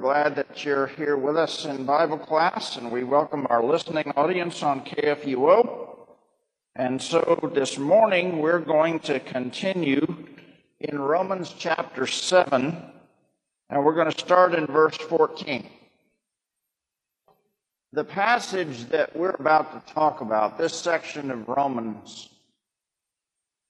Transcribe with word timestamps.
Glad 0.00 0.36
that 0.36 0.64
you're 0.64 0.86
here 0.86 1.18
with 1.18 1.36
us 1.36 1.66
in 1.66 1.84
Bible 1.84 2.16
class, 2.16 2.76
and 2.78 2.90
we 2.90 3.04
welcome 3.04 3.46
our 3.50 3.62
listening 3.62 4.10
audience 4.16 4.62
on 4.62 4.80
KFUO. 4.82 6.06
And 6.74 7.02
so 7.02 7.50
this 7.52 7.76
morning 7.76 8.38
we're 8.38 8.60
going 8.60 9.00
to 9.00 9.20
continue 9.20 10.26
in 10.80 10.98
Romans 10.98 11.54
chapter 11.58 12.06
7, 12.06 12.82
and 13.68 13.84
we're 13.84 13.94
going 13.94 14.10
to 14.10 14.18
start 14.18 14.54
in 14.54 14.64
verse 14.64 14.96
14. 14.96 15.68
The 17.92 18.04
passage 18.04 18.88
that 18.88 19.14
we're 19.14 19.36
about 19.38 19.86
to 19.86 19.92
talk 19.92 20.22
about, 20.22 20.56
this 20.56 20.72
section 20.72 21.30
of 21.30 21.46
Romans, 21.46 22.30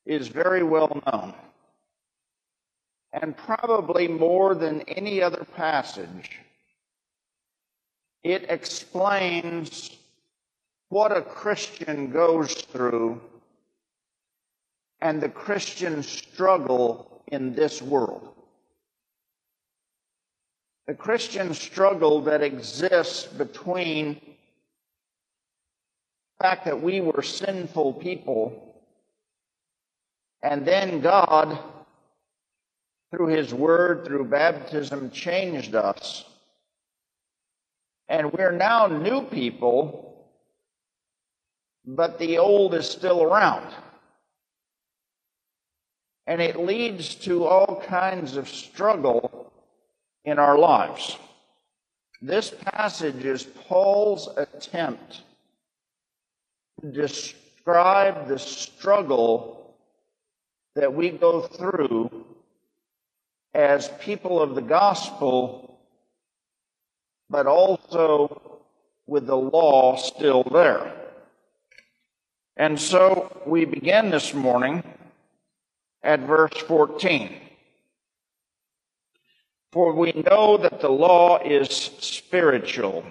is 0.07 0.29
very 0.29 0.63
well 0.63 1.03
known. 1.11 1.35
And 3.12 3.37
probably 3.37 4.06
more 4.06 4.54
than 4.54 4.82
any 4.82 5.21
other 5.21 5.44
passage, 5.56 6.38
it 8.22 8.47
explains 8.48 9.91
what 10.88 11.16
a 11.16 11.22
Christian 11.22 12.10
goes 12.10 12.53
through 12.54 13.21
and 15.00 15.21
the 15.21 15.28
Christian 15.28 16.03
struggle 16.03 17.22
in 17.28 17.54
this 17.54 17.81
world. 17.81 18.28
The 20.87 20.94
Christian 20.94 21.54
struggle 21.54 22.21
that 22.22 22.42
exists 22.42 23.25
between 23.25 24.15
the 26.38 26.44
fact 26.44 26.65
that 26.65 26.82
we 26.82 27.00
were 27.00 27.22
sinful 27.22 27.94
people 27.94 28.71
and 30.42 30.66
then 30.66 31.00
God, 31.00 31.59
through 33.10 33.26
His 33.26 33.53
Word, 33.53 34.04
through 34.04 34.25
baptism, 34.26 35.10
changed 35.10 35.75
us. 35.75 36.25
And 38.09 38.32
we're 38.32 38.53
now 38.53 38.87
new 38.87 39.22
people, 39.22 40.26
but 41.84 42.19
the 42.19 42.38
old 42.38 42.75
is 42.75 42.88
still 42.88 43.22
around. 43.22 43.72
And 46.26 46.41
it 46.41 46.59
leads 46.59 47.15
to 47.16 47.44
all 47.44 47.82
kinds 47.87 48.37
of 48.37 48.48
struggle 48.48 49.53
in 50.25 50.38
our 50.38 50.59
lives. 50.59 51.16
This 52.22 52.53
passage 52.65 53.25
is 53.25 53.44
Paul's 53.44 54.28
attempt 54.37 55.22
to 56.81 56.92
describe 56.92 58.28
the 58.28 58.38
struggle 58.38 59.75
that 60.75 60.92
we 60.92 61.10
go 61.10 61.42
through 61.42 62.27
as 63.55 63.88
people 64.00 64.41
of 64.41 64.55
the 64.55 64.62
gospel, 64.62 65.81
but 67.28 67.47
also 67.47 68.62
with 69.06 69.27
the 69.27 69.37
law 69.37 69.97
still 69.97 70.44
there. 70.44 70.94
And 72.56 72.81
so 72.81 73.43
we 73.47 73.65
begin 73.65 74.10
this 74.10 74.34
morning 74.34 74.83
at 76.03 76.21
verse 76.21 76.56
14. 76.66 77.34
For 79.72 79.93
we 79.94 80.12
know 80.12 80.56
that 80.56 80.81
the 80.81 80.91
law 80.91 81.39
is 81.39 81.71
spiritual. 81.71 83.05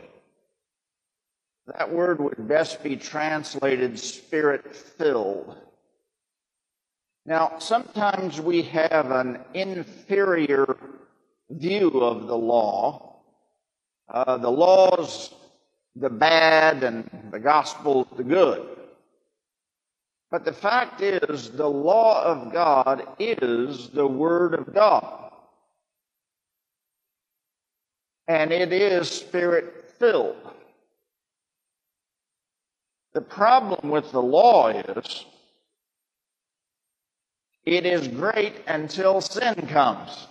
That 1.67 1.91
word 1.91 2.19
would 2.19 2.47
best 2.47 2.83
be 2.83 2.95
translated 2.95 3.99
spirit 3.99 4.75
filled. 4.75 5.55
Now, 7.29 7.59
sometimes 7.59 8.41
we 8.41 8.63
have 8.63 9.11
an 9.11 9.37
inferior 9.53 10.75
view 11.51 11.89
of 12.01 12.25
the 12.25 12.35
law. 12.35 13.17
Uh, 14.11 14.37
the 14.37 14.49
law's 14.49 15.31
the 15.95 16.09
bad 16.09 16.83
and 16.83 17.07
the 17.29 17.39
gospel 17.39 18.07
the 18.17 18.23
good. 18.23 18.67
But 20.31 20.43
the 20.43 20.51
fact 20.51 21.01
is, 21.01 21.51
the 21.51 21.69
law 21.69 22.23
of 22.23 22.51
God 22.51 23.05
is 23.19 23.89
the 23.89 24.07
Word 24.07 24.55
of 24.55 24.73
God. 24.73 25.31
And 28.27 28.51
it 28.51 28.73
is 28.73 29.07
spirit 29.07 29.93
filled. 29.99 30.35
The 33.13 33.21
problem 33.21 33.91
with 33.91 34.11
the 34.11 34.21
law 34.21 34.69
is 34.69 35.25
it 37.65 37.85
is 37.85 38.07
great 38.07 38.55
until 38.67 39.21
sin 39.21 39.55
comes. 39.67 40.27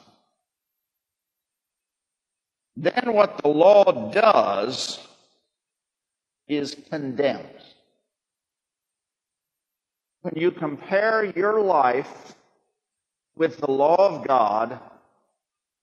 Then 2.77 3.13
what 3.13 3.39
the 3.43 3.49
law 3.49 4.11
does 4.13 5.01
is 6.47 6.77
condemns. 6.91 7.75
When 10.23 10.35
you 10.37 10.51
compare 10.51 11.25
your 11.25 11.61
life 11.61 12.35
with 13.37 13.59
the 13.59 13.71
law 13.71 13.97
of 13.97 14.27
God, 14.27 14.79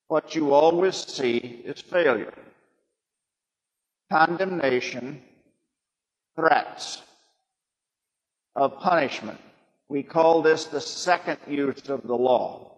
what 0.08 0.36
you 0.36 0.54
always 0.54 0.96
see 0.96 1.38
is 1.66 1.82
failure, 1.82 2.34
condemnation, 4.12 5.22
threats 6.36 7.02
of 8.56 8.80
punishment. 8.80 9.40
We 9.88 10.04
call 10.04 10.42
this 10.42 10.66
the 10.66 10.82
second 10.82 11.38
use 11.48 11.90
of 11.90 12.04
the 12.08 12.16
law. 12.16 12.72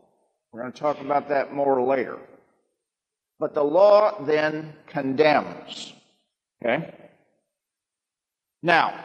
We're 0.51 0.61
going 0.61 0.73
to 0.73 0.79
talk 0.79 0.99
about 1.01 1.29
that 1.29 1.53
more 1.53 1.81
later. 1.81 2.17
But 3.39 3.53
the 3.53 3.63
law 3.63 4.23
then 4.23 4.73
condemns. 4.87 5.93
Okay? 6.61 6.93
Now, 8.63 8.99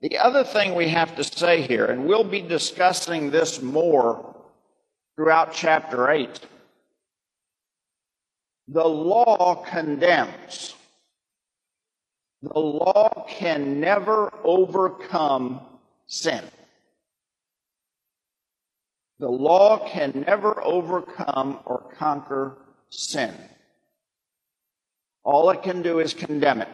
the 0.00 0.18
other 0.18 0.42
thing 0.42 0.74
we 0.74 0.88
have 0.88 1.14
to 1.16 1.24
say 1.24 1.62
here, 1.62 1.86
and 1.86 2.06
we'll 2.06 2.24
be 2.24 2.40
discussing 2.42 3.30
this 3.30 3.62
more 3.62 4.34
throughout 5.14 5.52
chapter 5.52 6.10
8, 6.10 6.40
the 8.68 8.86
law 8.86 9.64
condemns. 9.68 10.74
The 12.42 12.58
law 12.58 13.24
can 13.28 13.78
never 13.78 14.32
overcome 14.42 15.60
sin. 16.06 16.42
The 19.20 19.28
law 19.28 19.88
can 19.88 20.24
never 20.26 20.60
overcome 20.64 21.60
or 21.64 21.92
conquer 21.96 22.58
sin. 22.90 23.32
All 25.22 25.50
it 25.50 25.62
can 25.62 25.82
do 25.82 26.00
is 26.00 26.14
condemn 26.14 26.62
it. 26.62 26.68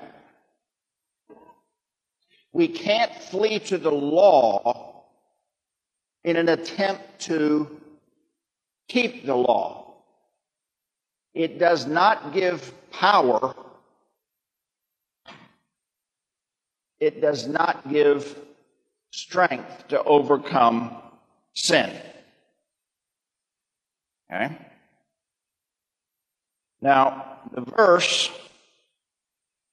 We 2.53 2.69
can't 2.69 3.15
flee 3.15 3.59
to 3.61 3.77
the 3.77 3.93
law 3.93 5.05
in 6.25 6.37
an 6.37 6.49
attempt 6.49 7.21
to 7.27 7.79
keep 8.89 9.27
the 9.27 9.37
law. 9.37 9.93
It 11.35 11.59
does 11.59 11.87
not 11.87 12.33
give 12.33 12.73
power 12.91 13.55
it 17.01 17.21
does 17.21 17.47
not 17.47 17.89
give 17.89 18.37
strength 19.11 19.89
to 19.89 20.03
overcome 20.05 20.97
sin. 21.55 21.91
Okay? 24.31 24.57
Now, 26.81 27.41
the 27.53 27.63
verse 27.63 28.31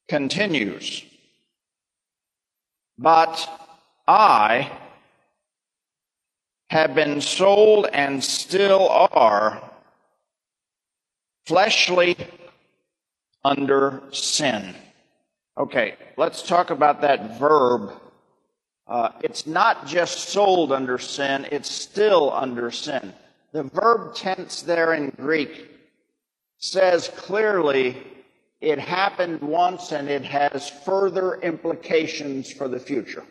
continues. 0.08 1.04
But 2.98 3.48
I 4.08 4.72
have 6.70 6.96
been 6.96 7.22
sold 7.22 7.88
and 7.94 8.24
still 8.24 8.90
are 8.90 9.62
fleshly 11.46 12.18
under 13.44 14.02
sin. 14.12 14.74
Okay, 15.58 15.96
let's 16.18 16.42
talk 16.42 16.70
about 16.70 17.02
that 17.02 17.40
verb. 17.40 17.94
Uh, 18.88 19.10
it's 19.24 19.48
not 19.48 19.88
just 19.88 20.30
sold 20.30 20.72
under 20.72 20.98
sin, 20.98 21.48
it's 21.52 21.72
still 21.72 22.32
under 22.34 22.70
sin. 22.72 23.14
The 23.54 23.64
verb 23.64 24.16
tense 24.16 24.62
there 24.64 24.94
in 24.94 25.12
Greek 25.12 25.70
says 26.58 27.10
clearly 27.16 27.96
it 28.60 28.80
happened 28.80 29.42
once 29.42 29.92
and 29.92 30.10
it 30.10 30.26
has 30.26 30.70
further 30.70 31.36
implications 31.36 32.52
for 32.52 32.68
the 32.68 32.80
future. 32.80 33.24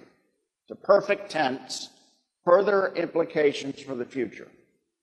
It's 0.62 0.70
a 0.70 0.86
perfect 0.86 1.30
tense, 1.30 1.90
further 2.42 2.94
implications 2.94 3.80
for 3.80 3.94
the 3.94 4.06
future. 4.06 4.48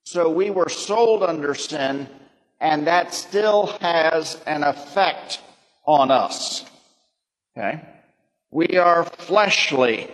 So 0.05 0.29
we 0.29 0.49
were 0.49 0.69
sold 0.69 1.21
under 1.21 1.53
sin, 1.53 2.09
and 2.59 2.87
that 2.87 3.13
still 3.13 3.67
has 3.79 4.41
an 4.47 4.63
effect 4.63 5.39
on 5.85 6.09
us. 6.09 6.65
Okay? 7.57 7.81
We 8.49 8.77
are 8.77 9.05
fleshly, 9.05 10.09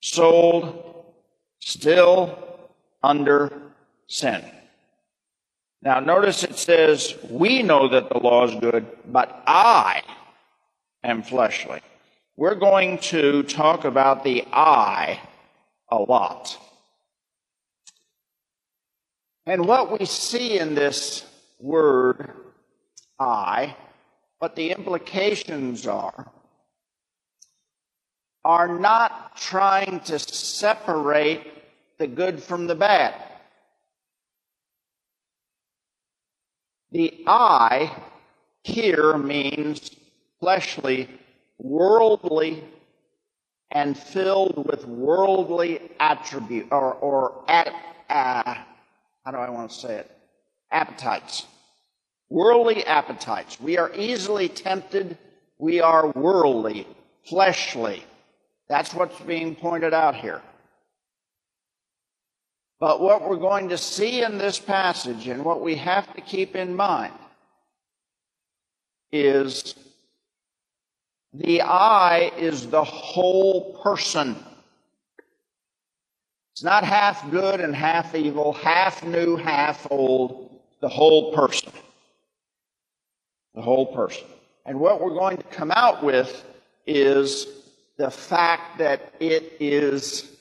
sold, 0.00 1.04
still 1.60 2.38
under 3.02 3.52
sin. 4.06 4.44
Now, 5.82 6.00
notice 6.00 6.44
it 6.44 6.56
says, 6.56 7.16
We 7.28 7.62
know 7.62 7.88
that 7.88 8.08
the 8.08 8.18
law 8.18 8.46
is 8.46 8.54
good, 8.60 8.86
but 9.06 9.42
I 9.46 10.02
am 11.02 11.22
fleshly. 11.22 11.80
We're 12.36 12.54
going 12.54 12.98
to 12.98 13.42
talk 13.44 13.84
about 13.84 14.24
the 14.24 14.44
I 14.52 15.20
a 15.90 15.96
lot. 15.96 16.56
And 19.46 19.66
what 19.66 19.98
we 19.98 20.06
see 20.06 20.58
in 20.58 20.74
this 20.74 21.24
word, 21.58 22.32
I, 23.18 23.76
what 24.40 24.56
the 24.56 24.70
implications 24.70 25.86
are, 25.86 26.32
are 28.42 28.78
not 28.78 29.36
trying 29.36 30.00
to 30.00 30.18
separate 30.18 31.42
the 31.98 32.06
good 32.06 32.42
from 32.42 32.66
the 32.66 32.74
bad. 32.74 33.14
The 36.90 37.22
I 37.26 37.94
here 38.62 39.16
means 39.18 39.90
fleshly, 40.40 41.08
worldly, 41.58 42.64
and 43.70 43.96
filled 43.96 44.66
with 44.66 44.86
worldly 44.86 45.80
attribute 46.00 46.68
or, 46.72 46.94
or 46.94 47.44
at, 47.46 47.68
uh, 48.08 48.54
how 49.22 49.30
do 49.30 49.36
I 49.36 49.50
want 49.50 49.70
to 49.70 49.76
say 49.76 49.96
it? 49.96 50.10
Appetites. 50.72 51.46
Worldly 52.30 52.86
appetites. 52.86 53.60
We 53.60 53.76
are 53.76 53.92
easily 53.94 54.48
tempted. 54.48 55.18
We 55.58 55.80
are 55.80 56.08
worldly, 56.12 56.86
fleshly. 57.28 58.04
That's 58.68 58.94
what's 58.94 59.18
being 59.20 59.56
pointed 59.56 59.92
out 59.92 60.14
here. 60.14 60.40
But 62.78 63.00
what 63.00 63.28
we're 63.28 63.36
going 63.36 63.68
to 63.68 63.76
see 63.76 64.22
in 64.22 64.38
this 64.38 64.58
passage 64.58 65.26
and 65.26 65.44
what 65.44 65.60
we 65.60 65.74
have 65.74 66.14
to 66.14 66.20
keep 66.20 66.56
in 66.56 66.74
mind 66.74 67.12
is 69.12 69.74
the 71.34 71.62
I 71.62 72.32
is 72.38 72.68
the 72.68 72.84
whole 72.84 73.74
person. 73.82 74.36
It's 76.52 76.62
not 76.62 76.84
half 76.84 77.28
good 77.30 77.60
and 77.60 77.74
half 77.74 78.14
evil, 78.14 78.52
half 78.52 79.04
new, 79.04 79.36
half 79.36 79.86
old, 79.90 80.50
the 80.80 80.88
whole 80.88 81.34
person. 81.34 81.72
The 83.54 83.62
whole 83.62 83.86
person. 83.86 84.26
And 84.66 84.78
what 84.78 85.00
we're 85.00 85.14
going 85.14 85.36
to 85.36 85.42
come 85.44 85.72
out 85.72 86.02
with 86.04 86.44
is 86.86 87.46
the 87.96 88.10
fact 88.10 88.78
that 88.78 89.12
it 89.20 89.56
is 89.60 90.36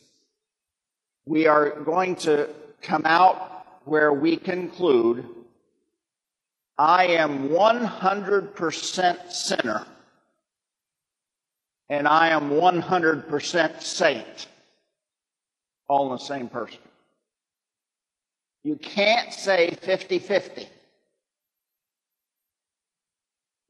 we 1.25 1.47
are 1.47 1.71
going 1.81 2.15
to 2.15 2.49
come 2.81 3.03
out 3.05 3.65
where 3.85 4.13
we 4.13 4.37
conclude 4.37 5.25
I 6.77 7.07
am 7.07 7.49
100% 7.49 9.31
sinner 9.31 9.85
and 11.89 12.07
I 12.07 12.29
am 12.29 12.51
100% 12.51 13.81
saint, 13.81 14.47
all 15.89 16.05
in 16.05 16.11
the 16.13 16.23
same 16.23 16.47
person. 16.47 16.79
You 18.63 18.75
can't 18.77 19.33
say 19.33 19.77
50 19.81 20.19
50. 20.19 20.69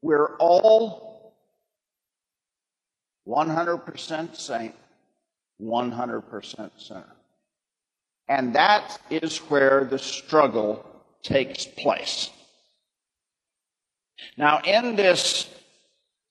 We're 0.02 0.36
all 0.36 1.34
100% 3.26 4.36
saint, 4.36 4.74
100% 5.62 6.70
sinner. 6.78 7.16
And 8.28 8.54
that 8.54 8.98
is 9.10 9.38
where 9.38 9.84
the 9.84 9.98
struggle 9.98 10.84
takes 11.22 11.66
place. 11.66 12.30
Now, 14.36 14.60
in 14.64 14.96
this 14.96 15.52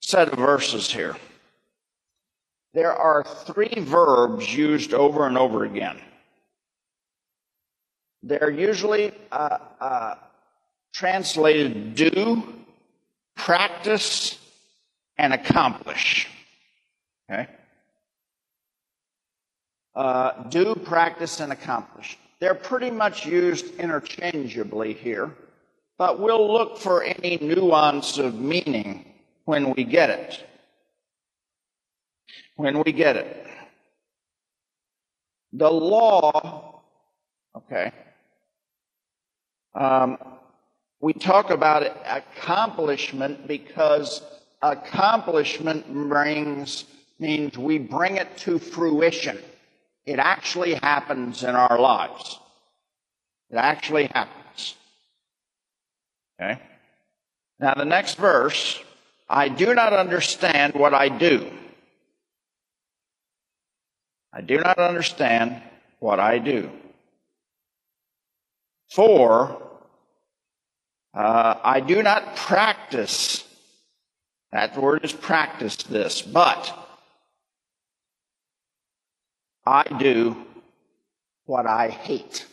set 0.00 0.28
of 0.28 0.38
verses 0.38 0.90
here, 0.90 1.16
there 2.72 2.94
are 2.94 3.24
three 3.24 3.74
verbs 3.80 4.54
used 4.54 4.94
over 4.94 5.26
and 5.26 5.36
over 5.36 5.64
again. 5.64 6.00
They're 8.22 8.50
usually 8.50 9.12
uh, 9.32 9.58
uh, 9.80 10.14
translated 10.92 11.94
do, 11.94 12.59
practice, 13.44 14.38
and 15.18 15.32
accomplish. 15.32 16.28
Okay? 17.30 17.46
uh, 19.94 20.44
do, 20.44 20.74
practice, 20.74 21.40
and 21.40 21.52
accomplish. 21.52 22.18
They're 22.40 22.54
pretty 22.54 22.90
much 22.90 23.26
used 23.26 23.74
interchangeably 23.76 24.94
here, 24.94 25.34
but 25.98 26.20
we'll 26.20 26.50
look 26.50 26.78
for 26.78 27.02
any 27.02 27.38
nuance 27.40 28.18
of 28.18 28.34
meaning 28.34 29.12
when 29.44 29.74
we 29.74 29.84
get 29.84 30.10
it. 30.10 30.46
When 32.56 32.82
we 32.82 32.92
get 32.92 33.16
it. 33.16 33.46
The 35.52 35.70
law, 35.70 36.82
okay, 37.56 37.92
um, 39.74 40.16
we 41.00 41.12
talk 41.14 41.50
about 41.50 41.82
accomplishment 42.06 43.46
because 43.48 44.22
accomplishment 44.62 45.90
brings 45.92 46.84
means 47.18 47.56
we 47.56 47.78
bring 47.78 48.16
it 48.16 48.36
to 48.38 48.58
fruition. 48.58 49.38
It 50.04 50.18
actually 50.18 50.74
happens 50.74 51.42
in 51.42 51.54
our 51.54 51.78
lives. 51.78 52.38
It 53.50 53.56
actually 53.56 54.06
happens. 54.06 54.74
Okay? 56.40 56.60
Now, 57.58 57.74
the 57.74 57.84
next 57.84 58.16
verse 58.16 58.80
I 59.28 59.48
do 59.48 59.74
not 59.74 59.92
understand 59.92 60.74
what 60.74 60.92
I 60.92 61.08
do. 61.08 61.50
I 64.32 64.40
do 64.40 64.58
not 64.58 64.78
understand 64.78 65.62
what 65.98 66.18
I 66.18 66.38
do. 66.38 66.70
For 68.88 69.69
uh, 71.14 71.54
I 71.62 71.80
do 71.80 72.02
not 72.02 72.36
practice, 72.36 73.44
that 74.52 74.76
word 74.76 75.04
is 75.04 75.12
practice 75.12 75.76
this, 75.76 76.22
but 76.22 76.76
I 79.66 79.84
do 79.98 80.36
what 81.46 81.66
I 81.66 81.88
hate. 81.88 82.46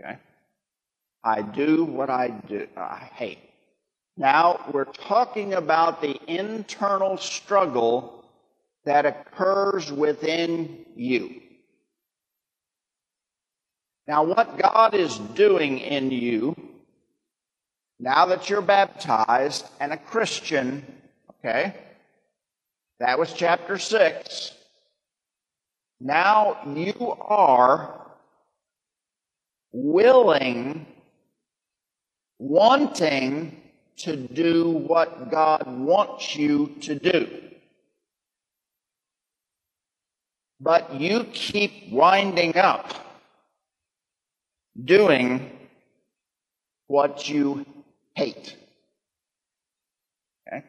Okay? 0.00 0.16
I 1.22 1.42
do 1.42 1.84
what 1.84 2.08
I 2.08 2.28
do 2.28 2.66
I 2.76 3.10
hate. 3.14 3.38
Now 4.16 4.60
we're 4.72 4.84
talking 4.84 5.54
about 5.54 6.00
the 6.00 6.18
internal 6.26 7.18
struggle 7.18 8.24
that 8.84 9.04
occurs 9.04 9.92
within 9.92 10.86
you. 10.96 11.40
Now 14.06 14.24
what 14.24 14.58
God 14.58 14.94
is 14.94 15.18
doing 15.18 15.78
in 15.78 16.10
you 16.10 16.69
now 18.00 18.24
that 18.26 18.48
you're 18.48 18.62
baptized 18.62 19.66
and 19.78 19.92
a 19.92 19.96
Christian, 19.96 20.84
okay? 21.30 21.74
That 22.98 23.18
was 23.18 23.34
chapter 23.34 23.78
6. 23.78 24.52
Now 26.00 26.56
you 26.66 27.14
are 27.20 28.10
willing, 29.72 30.86
wanting 32.38 33.60
to 33.98 34.16
do 34.16 34.70
what 34.70 35.30
God 35.30 35.64
wants 35.66 36.34
you 36.34 36.74
to 36.80 36.94
do. 36.94 37.28
But 40.58 40.94
you 40.94 41.24
keep 41.32 41.90
winding 41.92 42.56
up 42.56 42.94
doing 44.82 45.50
what 46.86 47.28
you 47.28 47.66
hate. 48.14 48.56
Okay? 50.46 50.64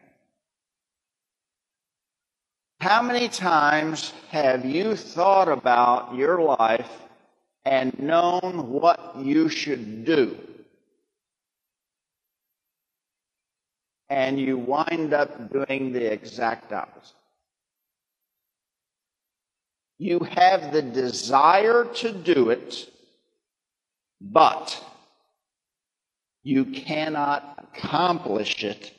How 2.80 3.02
many 3.02 3.28
times 3.30 4.14
have 4.30 4.66
you 4.66 4.96
thought 4.96 5.48
about 5.48 6.16
your 6.16 6.42
life 6.42 6.90
and 7.66 7.98
known 8.00 8.70
what 8.70 9.16
you 9.20 9.50
should 9.50 10.06
do? 10.06 10.38
And 14.10 14.40
you 14.40 14.58
wind 14.58 15.14
up 15.14 15.54
doing 15.54 15.94
the 15.94 16.12
exact 16.12 16.74
opposite. 16.74 17.16
You 19.98 20.20
have 20.20 20.74
the 20.74 20.82
desire 20.82 21.86
to 21.86 22.12
do 22.12 22.50
it, 22.50 22.90
but 24.20 24.84
you 26.44 26.66
cannot 26.66 27.70
accomplish 27.74 28.64
it. 28.64 28.94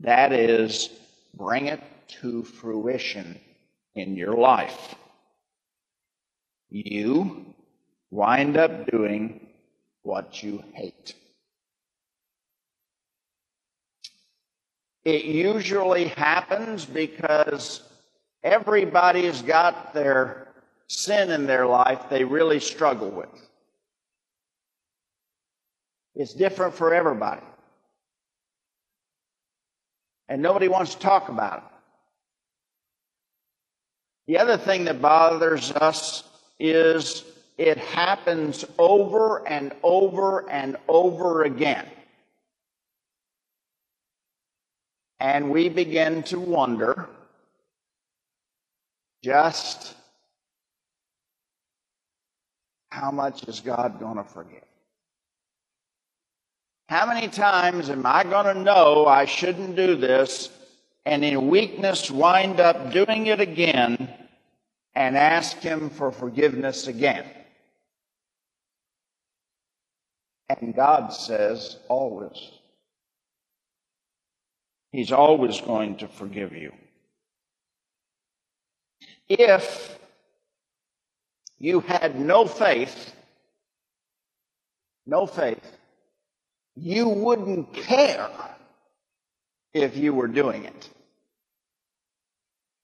That 0.00 0.32
is, 0.32 0.90
bring 1.34 1.66
it 1.66 1.82
to 2.20 2.42
fruition 2.42 3.38
in 3.94 4.16
your 4.16 4.34
life. 4.34 4.94
You 6.68 7.54
wind 8.10 8.56
up 8.56 8.90
doing 8.90 9.46
what 10.02 10.42
you 10.42 10.62
hate. 10.72 11.14
It 15.04 15.24
usually 15.24 16.08
happens 16.08 16.84
because 16.84 17.82
everybody's 18.42 19.42
got 19.42 19.94
their 19.94 20.48
sin 20.88 21.30
in 21.30 21.46
their 21.46 21.66
life 21.66 22.02
they 22.10 22.24
really 22.24 22.60
struggle 22.60 23.10
with. 23.10 23.48
It's 26.16 26.32
different 26.32 26.74
for 26.74 26.94
everybody. 26.94 27.42
And 30.28 30.42
nobody 30.42 30.66
wants 30.66 30.94
to 30.94 31.00
talk 31.00 31.28
about 31.28 31.58
it. 31.58 31.62
The 34.26 34.38
other 34.38 34.56
thing 34.56 34.84
that 34.86 35.00
bothers 35.00 35.70
us 35.72 36.24
is 36.58 37.22
it 37.58 37.76
happens 37.76 38.64
over 38.78 39.46
and 39.46 39.72
over 39.82 40.48
and 40.50 40.76
over 40.88 41.44
again. 41.44 41.86
And 45.20 45.50
we 45.50 45.68
begin 45.68 46.22
to 46.24 46.40
wonder 46.40 47.08
just 49.22 49.94
how 52.90 53.10
much 53.10 53.46
is 53.48 53.60
God 53.60 54.00
going 54.00 54.16
to 54.16 54.24
forgive? 54.24 54.62
How 56.88 57.04
many 57.06 57.26
times 57.28 57.90
am 57.90 58.06
I 58.06 58.22
going 58.22 58.54
to 58.54 58.62
know 58.62 59.06
I 59.06 59.24
shouldn't 59.24 59.74
do 59.74 59.96
this 59.96 60.50
and 61.04 61.24
in 61.24 61.48
weakness 61.48 62.10
wind 62.10 62.60
up 62.60 62.92
doing 62.92 63.26
it 63.26 63.40
again 63.40 64.08
and 64.94 65.16
ask 65.16 65.58
Him 65.58 65.90
for 65.90 66.12
forgiveness 66.12 66.86
again? 66.86 67.24
And 70.48 70.76
God 70.76 71.12
says, 71.12 71.78
always. 71.88 72.52
He's 74.92 75.10
always 75.10 75.60
going 75.60 75.96
to 75.98 76.08
forgive 76.08 76.52
you. 76.52 76.72
If 79.28 79.98
you 81.58 81.80
had 81.80 82.20
no 82.20 82.46
faith, 82.46 83.12
no 85.04 85.26
faith, 85.26 85.76
you 86.76 87.08
wouldn't 87.08 87.72
care 87.72 88.28
if 89.72 89.96
you 89.96 90.12
were 90.12 90.28
doing 90.28 90.64
it. 90.64 90.88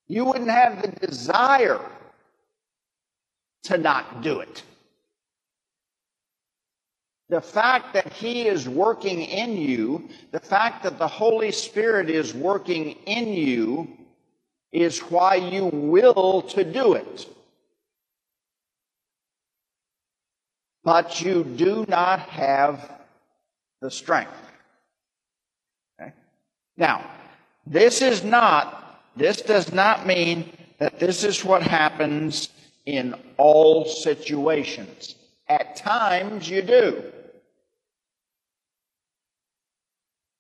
You 0.08 0.25
wouldn't 0.25 0.50
have 0.50 0.82
the 0.82 1.06
desire 1.06 1.80
to 3.64 3.78
not 3.78 4.22
do 4.22 4.40
it. 4.40 4.62
The 7.28 7.40
fact 7.40 7.94
that 7.94 8.12
He 8.12 8.46
is 8.46 8.68
working 8.68 9.22
in 9.22 9.56
you, 9.56 10.08
the 10.32 10.40
fact 10.40 10.82
that 10.82 10.99
the 10.99 11.08
Holy 11.08 11.52
Spirit 11.52 12.11
is 12.11 12.34
working 12.34 12.90
in 13.06 13.28
you, 13.28 13.88
is 14.72 15.00
why 15.00 15.37
you 15.37 15.66
will 15.66 16.42
to 16.42 16.64
do 16.64 16.94
it. 16.94 17.26
But 20.82 21.22
you 21.22 21.44
do 21.44 21.87
not 21.88 22.20
have 22.20 23.01
the 23.82 23.90
strength. 23.90 24.32
Okay? 26.00 26.12
Now, 26.76 27.04
this 27.66 28.00
is 28.00 28.24
not, 28.24 29.02
this 29.16 29.42
does 29.42 29.72
not 29.72 30.06
mean 30.06 30.50
that 30.78 30.98
this 30.98 31.24
is 31.24 31.44
what 31.44 31.62
happens 31.62 32.48
in 32.86 33.14
all 33.36 33.84
situations. 33.84 35.16
At 35.48 35.76
times 35.76 36.48
you 36.48 36.62
do. 36.62 37.02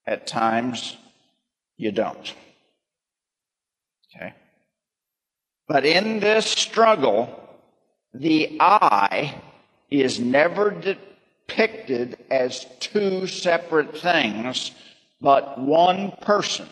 At 0.06 0.26
times, 0.26 0.96
you 1.76 1.92
don't. 1.92 2.34
Okay? 4.14 4.34
But 5.68 5.84
in 5.84 6.20
this 6.20 6.46
struggle, 6.46 7.38
the 8.14 8.56
I 8.60 9.40
is 9.90 10.18
never 10.20 10.70
depicted 11.46 12.18
as 12.30 12.66
two 12.80 13.26
separate 13.26 13.96
things, 13.96 14.72
but 15.20 15.58
one 15.58 16.12
person. 16.22 16.68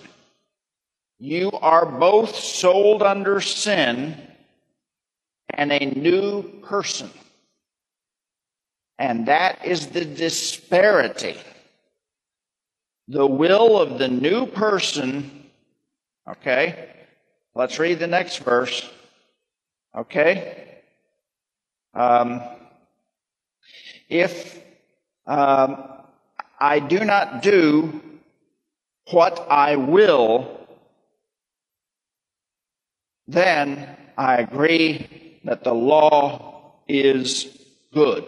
You 1.18 1.50
are 1.52 1.86
both 1.86 2.34
sold 2.34 3.02
under 3.02 3.40
sin 3.40 4.16
and 5.50 5.72
a 5.72 5.86
new 5.86 6.42
person. 6.62 7.10
And 8.98 9.26
that 9.26 9.64
is 9.64 9.88
the 9.88 10.04
disparity 10.04 11.36
the 13.08 13.26
will 13.26 13.80
of 13.80 13.98
the 13.98 14.06
new 14.06 14.46
person. 14.46 15.50
Okay? 16.28 16.90
Let's 17.56 17.76
read 17.80 17.98
the 17.98 18.06
next 18.06 18.38
verse. 18.38 18.88
Okay? 19.96 20.78
Um, 21.92 22.40
if 24.10 24.60
um, 25.26 25.84
I 26.60 26.80
do 26.80 27.04
not 27.04 27.42
do 27.42 28.00
what 29.10 29.46
I 29.48 29.76
will, 29.76 30.66
then 33.28 33.96
I 34.18 34.38
agree 34.38 35.38
that 35.44 35.64
the 35.64 35.72
law 35.72 36.72
is 36.88 37.56
good. 37.94 38.24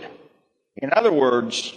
In 0.76 0.90
other 0.94 1.12
words, 1.12 1.74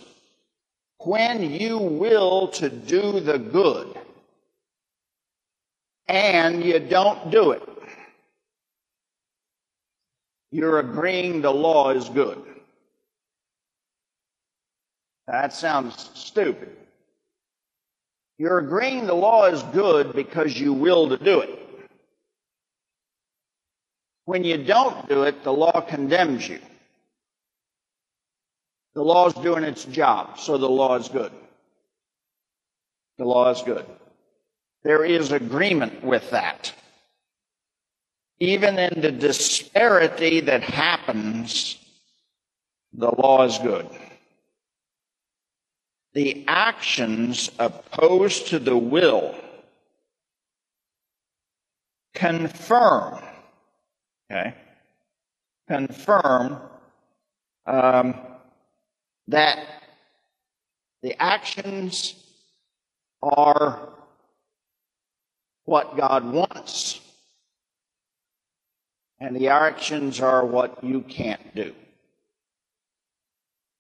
when 0.99 1.51
you 1.51 1.77
will 1.77 2.47
to 2.49 2.69
do 2.69 3.19
the 3.19 3.37
good 3.39 3.97
and 6.07 6.63
you 6.63 6.79
don't 6.79 7.31
do 7.31 7.51
it, 7.51 7.67
you're 10.51 10.79
agreeing 10.79 11.41
the 11.41 11.51
law 11.51 11.89
is 11.89 12.07
good. 12.09 12.54
That 15.27 15.53
sounds 15.53 16.09
stupid. 16.13 16.75
You're 18.37 18.59
agreeing 18.59 19.07
the 19.07 19.13
law 19.13 19.45
is 19.45 19.63
good 19.73 20.13
because 20.13 20.59
you 20.59 20.73
will 20.73 21.09
to 21.09 21.17
do 21.17 21.41
it. 21.41 21.59
When 24.25 24.43
you 24.43 24.63
don't 24.63 25.07
do 25.07 25.23
it, 25.23 25.43
the 25.43 25.53
law 25.53 25.81
condemns 25.81 26.47
you. 26.47 26.59
The 28.93 29.03
law 29.03 29.27
is 29.27 29.33
doing 29.35 29.63
its 29.63 29.85
job, 29.85 30.39
so 30.39 30.57
the 30.57 30.69
law 30.69 30.95
is 30.95 31.09
good. 31.09 31.31
The 33.17 33.25
law 33.25 33.49
is 33.51 33.61
good. 33.61 33.85
There 34.83 35.05
is 35.05 35.31
agreement 35.31 36.03
with 36.03 36.29
that. 36.31 36.73
Even 38.39 38.77
in 38.77 39.01
the 39.01 39.11
disparity 39.11 40.41
that 40.41 40.61
happens, 40.61 41.77
the 42.93 43.11
law 43.11 43.43
is 43.43 43.57
good. 43.59 43.87
The 46.15 46.45
actions 46.47 47.51
opposed 47.59 48.47
to 48.47 48.59
the 48.59 48.77
will 48.77 49.35
confirm, 52.13 53.21
okay, 54.31 54.53
confirm 55.67 56.61
um, 57.65 58.15
that 59.27 59.59
the 61.03 61.21
actions 61.21 62.15
are 63.21 63.89
what 65.65 65.97
God 65.97 66.23
wants, 66.31 67.01
and 69.19 69.35
the 69.35 69.49
actions 69.49 70.21
are 70.21 70.45
what 70.45 70.81
you 70.81 71.01
can't 71.01 71.53
do. 71.53 71.75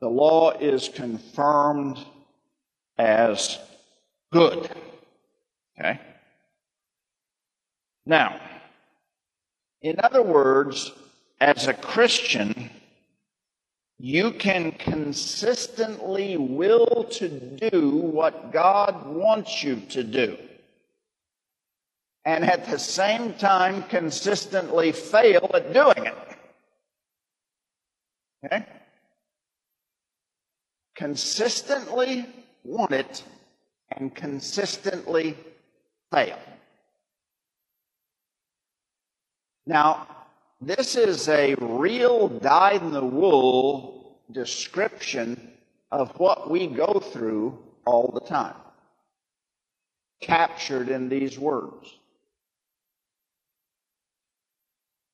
The 0.01 0.09
law 0.09 0.51
is 0.51 0.89
confirmed 0.89 1.97
as 2.97 3.59
good. 4.31 4.69
Okay? 5.79 5.99
Now, 8.05 8.39
in 9.81 9.95
other 9.99 10.21
words, 10.21 10.91
as 11.39 11.67
a 11.67 11.73
Christian, 11.73 12.69
you 13.97 14.31
can 14.31 14.71
consistently 14.73 16.37
will 16.37 17.05
to 17.11 17.29
do 17.29 17.97
what 17.97 18.51
God 18.51 19.07
wants 19.07 19.63
you 19.63 19.77
to 19.89 20.03
do. 20.03 20.37
And 22.25 22.43
at 22.43 22.65
the 22.69 22.79
same 22.79 23.33
time, 23.35 23.83
consistently 23.83 24.91
fail 24.91 25.49
at 25.53 25.73
doing 25.73 26.05
it. 26.05 26.15
Okay? 28.45 28.65
Consistently 30.95 32.25
want 32.65 32.91
it 32.91 33.23
and 33.91 34.13
consistently 34.13 35.37
fail. 36.11 36.39
Now, 39.65 40.07
this 40.61 40.95
is 40.95 41.29
a 41.29 41.55
real 41.55 42.27
dyed 42.27 42.81
in 42.81 42.91
the 42.91 43.05
wool 43.05 44.19
description 44.31 45.51
of 45.91 46.11
what 46.19 46.49
we 46.49 46.67
go 46.67 46.99
through 46.99 47.57
all 47.85 48.11
the 48.11 48.21
time. 48.21 48.55
captured 50.21 50.89
in 50.89 51.09
these 51.09 51.37
words. 51.37 51.93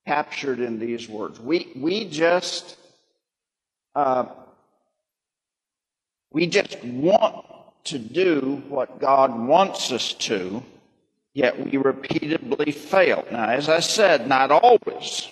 Captured 0.08 0.60
in 0.60 0.80
these 0.80 1.10
words. 1.10 1.40
We, 1.40 1.72
we 1.76 2.06
just, 2.06 2.78
uh, 3.96 4.26
we 6.32 6.48
just 6.48 6.82
want 6.84 7.46
to 7.86 8.00
do 8.00 8.64
what 8.70 9.00
God 9.00 9.38
wants 9.38 9.92
us 9.92 10.14
to, 10.14 10.64
yet 11.34 11.60
we 11.60 11.78
repeatedly 11.78 12.72
fail. 12.72 13.26
Now, 13.32 13.50
as 13.50 13.70
I 13.70 13.80
said, 13.80 14.28
not 14.28 14.52
always. 14.52 15.28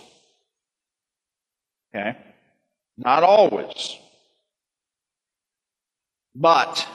Okay? 1.93 2.17
Not 2.97 3.23
always. 3.23 3.97
But 6.35 6.87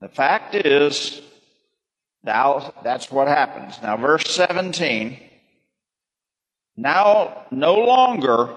the 0.00 0.08
fact 0.08 0.54
is, 0.54 1.20
now 2.22 2.74
that's 2.82 3.10
what 3.10 3.28
happens. 3.28 3.80
Now, 3.82 3.96
verse 3.96 4.28
17. 4.30 5.20
Now, 6.76 7.46
no 7.50 7.76
longer 7.76 8.50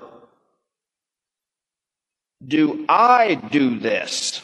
do 2.45 2.85
I 2.87 3.35
do 3.35 3.79
this, 3.79 4.41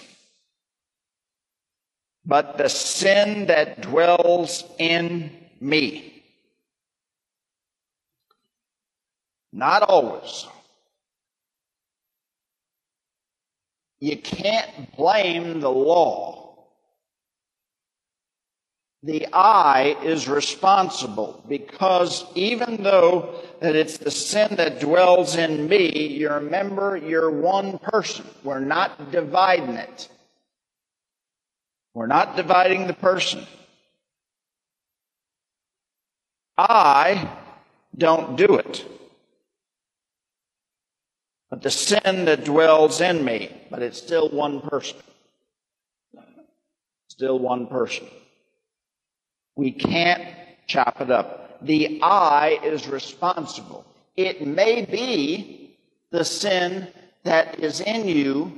but 2.25 2.58
the 2.58 2.69
sin 2.69 3.47
that 3.47 3.81
dwells 3.81 4.63
in 4.77 5.31
me. 5.62 6.23
Not 9.53 9.84
always. 9.84 10.47
You 13.99 14.17
can't 14.17 14.95
blame 14.97 15.62
the 15.62 15.71
law. 15.71 16.44
The 19.05 19.27
I 19.31 19.95
is 20.03 20.27
responsible 20.27 21.43
because 21.47 22.25
even 22.35 22.83
though 22.83 23.35
that 23.61 23.75
it's 23.75 23.97
the 23.97 24.11
sin 24.11 24.55
that 24.55 24.79
dwells 24.79 25.35
in 25.35 25.69
me, 25.69 26.07
you 26.07 26.29
remember 26.29 26.97
you're 26.97 27.31
one 27.31 27.77
person. 27.77 28.25
We're 28.43 28.59
not 28.59 29.11
dividing 29.11 29.75
it. 29.75 30.09
We're 31.93 32.07
not 32.07 32.35
dividing 32.35 32.87
the 32.87 32.93
person. 32.93 33.45
I 36.57 37.29
don't 37.97 38.35
do 38.35 38.55
it 38.55 38.85
but 41.55 41.61
the 41.61 41.71
sin 41.71 42.25
that 42.25 42.43
dwells 42.43 42.99
in 42.99 43.23
me, 43.23 43.49
but 43.69 43.81
it's 43.81 43.97
still 43.97 44.27
one 44.29 44.59
person. 44.59 44.97
Still 47.07 47.39
one 47.39 47.67
person. 47.67 48.07
We 49.55 49.71
can't 49.71 50.23
chop 50.67 51.01
it 51.01 51.11
up. 51.11 51.65
The 51.65 51.99
I 52.01 52.59
is 52.63 52.87
responsible. 52.87 53.85
It 54.15 54.45
may 54.45 54.85
be 54.85 55.77
the 56.11 56.25
sin 56.25 56.87
that 57.23 57.59
is 57.59 57.81
in 57.81 58.07
you 58.07 58.51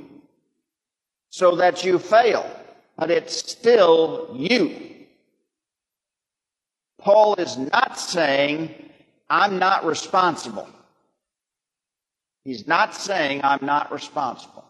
so 1.30 1.56
that 1.56 1.84
you 1.84 1.98
fail, 1.98 2.48
but 2.96 3.10
it's 3.10 3.36
still 3.36 4.34
you. 4.36 4.88
Paul 6.98 7.34
is 7.36 7.56
not 7.56 7.98
saying, 7.98 8.74
I'm 9.30 9.58
not 9.58 9.84
responsible. 9.84 10.68
He's 12.44 12.66
not 12.66 12.94
saying 12.94 13.42
I'm 13.44 13.64
not 13.64 13.92
responsible. 13.92 14.64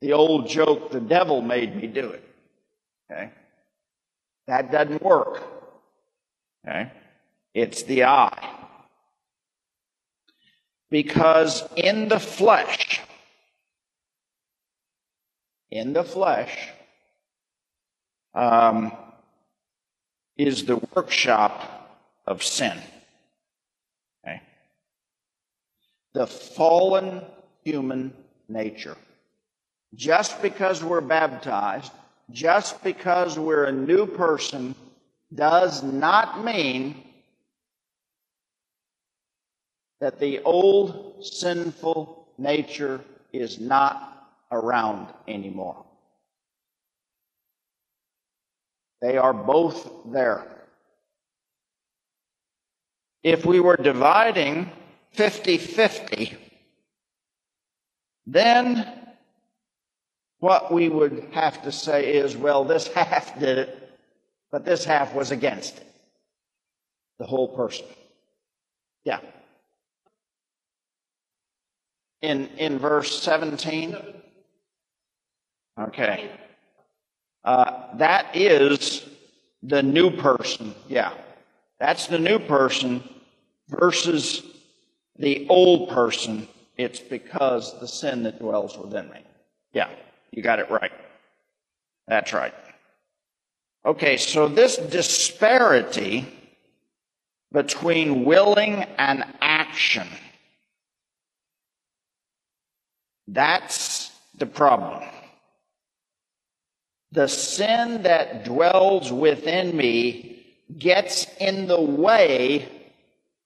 The 0.00 0.12
old 0.12 0.48
joke, 0.48 0.90
the 0.90 1.00
devil 1.00 1.42
made 1.42 1.74
me 1.76 1.88
do 1.88 2.08
it. 2.10 2.24
Okay? 3.10 3.30
That 4.48 4.72
doesn't 4.72 5.02
work. 5.02 5.40
Okay? 6.66 6.90
It's 7.54 7.84
the 7.84 8.04
I. 8.04 8.56
Because 10.90 11.62
in 11.76 12.08
the 12.08 12.18
flesh, 12.18 13.00
in 15.70 15.92
the 15.92 16.02
flesh, 16.02 16.70
um, 18.34 18.92
is 20.36 20.64
the 20.64 20.76
workshop 20.94 21.54
of 22.26 22.42
sin. 22.42 22.76
Okay? 24.26 24.42
the 26.18 26.26
fallen 26.26 27.22
human 27.62 28.12
nature. 28.48 28.96
Just 29.94 30.42
because 30.42 30.82
we're 30.82 31.00
baptized, 31.00 31.92
just 32.30 32.82
because 32.82 33.38
we're 33.38 33.64
a 33.64 33.72
new 33.72 34.06
person, 34.06 34.74
does 35.34 35.82
not 35.82 36.44
mean 36.44 37.02
that 40.00 40.18
the 40.18 40.40
old 40.42 41.24
sinful 41.24 42.28
nature 42.38 43.00
is 43.32 43.60
not 43.60 44.28
around 44.52 45.08
anymore. 45.26 45.84
They 49.00 49.16
are 49.16 49.34
both 49.34 49.90
there. 50.06 50.44
If 53.22 53.44
we 53.44 53.60
were 53.60 53.76
dividing 53.76 54.70
50 55.12 55.58
50, 55.58 56.36
then 58.26 58.97
what 60.40 60.72
we 60.72 60.88
would 60.88 61.28
have 61.32 61.62
to 61.62 61.72
say 61.72 62.14
is, 62.14 62.36
well, 62.36 62.64
this 62.64 62.86
half 62.88 63.38
did 63.38 63.58
it, 63.58 63.98
but 64.50 64.64
this 64.64 64.84
half 64.84 65.14
was 65.14 65.30
against 65.30 65.78
it. 65.78 65.86
The 67.18 67.26
whole 67.26 67.48
person. 67.48 67.86
Yeah. 69.04 69.20
In, 72.22 72.46
in 72.58 72.78
verse 72.78 73.20
17? 73.22 73.96
Okay. 75.80 76.30
Uh, 77.44 77.96
that 77.96 78.34
is 78.34 79.08
the 79.62 79.82
new 79.82 80.10
person. 80.10 80.74
Yeah. 80.88 81.12
That's 81.78 82.06
the 82.06 82.18
new 82.18 82.38
person 82.38 83.02
versus 83.68 84.42
the 85.18 85.46
old 85.48 85.90
person, 85.90 86.48
it's 86.76 87.00
because 87.00 87.78
the 87.80 87.88
sin 87.88 88.22
that 88.22 88.38
dwells 88.38 88.78
within 88.78 89.08
me. 89.10 89.24
Yeah, 89.72 89.90
you 90.30 90.42
got 90.42 90.58
it 90.58 90.70
right. 90.70 90.92
That's 92.06 92.32
right. 92.32 92.54
Okay, 93.84 94.16
so 94.16 94.48
this 94.48 94.76
disparity 94.76 96.26
between 97.52 98.24
willing 98.24 98.84
and 98.98 99.24
action, 99.40 100.06
that's 103.26 104.10
the 104.36 104.46
problem. 104.46 105.04
The 107.12 107.28
sin 107.28 108.02
that 108.02 108.44
dwells 108.44 109.10
within 109.10 109.76
me 109.76 110.46
gets 110.76 111.26
in 111.40 111.66
the 111.66 111.80
way 111.80 112.68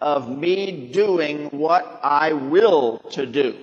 of 0.01 0.29
me 0.29 0.89
doing 0.93 1.47
what 1.51 2.01
I 2.03 2.33
will 2.33 2.99
to 3.13 3.25
do. 3.25 3.57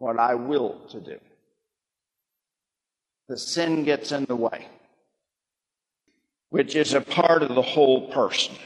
What 0.00 0.18
I 0.18 0.34
will 0.34 0.80
to 0.90 1.00
do. 1.00 1.20
The 3.28 3.38
sin 3.38 3.84
gets 3.84 4.10
in 4.10 4.24
the 4.24 4.34
way, 4.34 4.66
which 6.48 6.74
is 6.74 6.92
a 6.92 7.00
part 7.00 7.44
of 7.44 7.54
the 7.54 7.62
whole 7.62 8.10
person. 8.10 8.56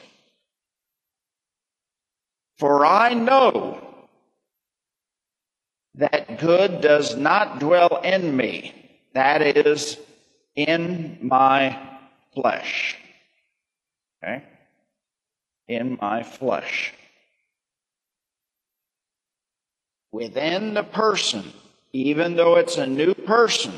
For 2.56 2.86
I 2.86 3.12
know 3.12 3.86
that 5.96 6.38
good 6.38 6.80
does 6.80 7.14
not 7.14 7.60
dwell 7.60 8.00
in 8.02 8.34
me, 8.34 8.72
that 9.12 9.42
is, 9.42 9.98
in 10.56 11.18
my 11.20 11.78
flesh. 12.32 12.96
Okay? 14.22 14.42
in 15.68 15.98
my 16.00 16.22
flesh. 16.22 16.92
Within 20.14 20.74
the 20.74 20.84
person, 20.84 21.42
even 21.92 22.36
though 22.36 22.54
it's 22.54 22.76
a 22.76 22.86
new 22.86 23.14
person, 23.14 23.72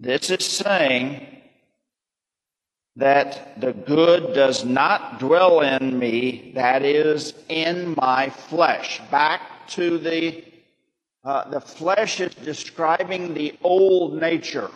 this 0.00 0.28
is 0.28 0.44
saying 0.44 1.24
that 2.96 3.60
the 3.60 3.72
good 3.72 4.34
does 4.34 4.64
not 4.64 5.20
dwell 5.20 5.60
in 5.60 5.96
me, 5.96 6.50
that 6.56 6.82
is, 6.82 7.32
in 7.48 7.94
my 7.96 8.28
flesh. 8.28 9.00
Back 9.08 9.68
to 9.68 9.98
the, 9.98 10.42
uh, 11.22 11.48
the 11.50 11.60
flesh 11.60 12.18
is 12.18 12.34
describing 12.34 13.34
the 13.34 13.56
old 13.62 14.20
nature. 14.20 14.72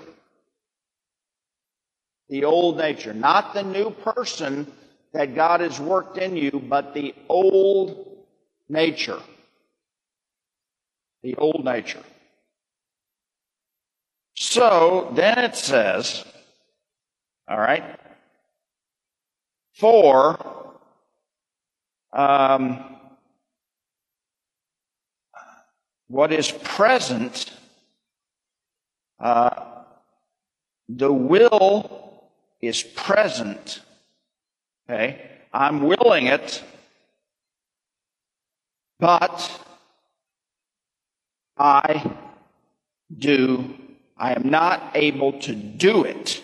The 2.28 2.44
old 2.44 2.76
nature, 2.76 3.12
not 3.12 3.54
the 3.54 3.64
new 3.64 3.90
person 3.90 4.70
that 5.12 5.34
God 5.34 5.62
has 5.62 5.80
worked 5.80 6.18
in 6.18 6.36
you, 6.36 6.62
but 6.68 6.94
the 6.94 7.12
old 7.28 8.06
nature. 8.68 9.18
The 11.22 11.36
old 11.36 11.64
nature. 11.64 12.02
So 14.34 15.12
then 15.14 15.38
it 15.38 15.56
says, 15.56 16.24
all 17.48 17.58
right, 17.58 17.84
for 19.74 20.72
um, 22.12 22.96
what 26.08 26.32
is 26.32 26.50
present, 26.50 27.52
uh, 29.20 29.84
the 30.88 31.12
will 31.12 32.30
is 32.60 32.82
present. 32.82 33.80
Okay, 34.88 35.22
I'm 35.52 35.82
willing 35.82 36.26
it, 36.26 36.62
but 38.98 39.60
I 41.62 42.10
do, 43.16 43.72
I 44.16 44.32
am 44.34 44.50
not 44.50 44.90
able 44.96 45.38
to 45.42 45.54
do 45.54 46.02
it, 46.02 46.42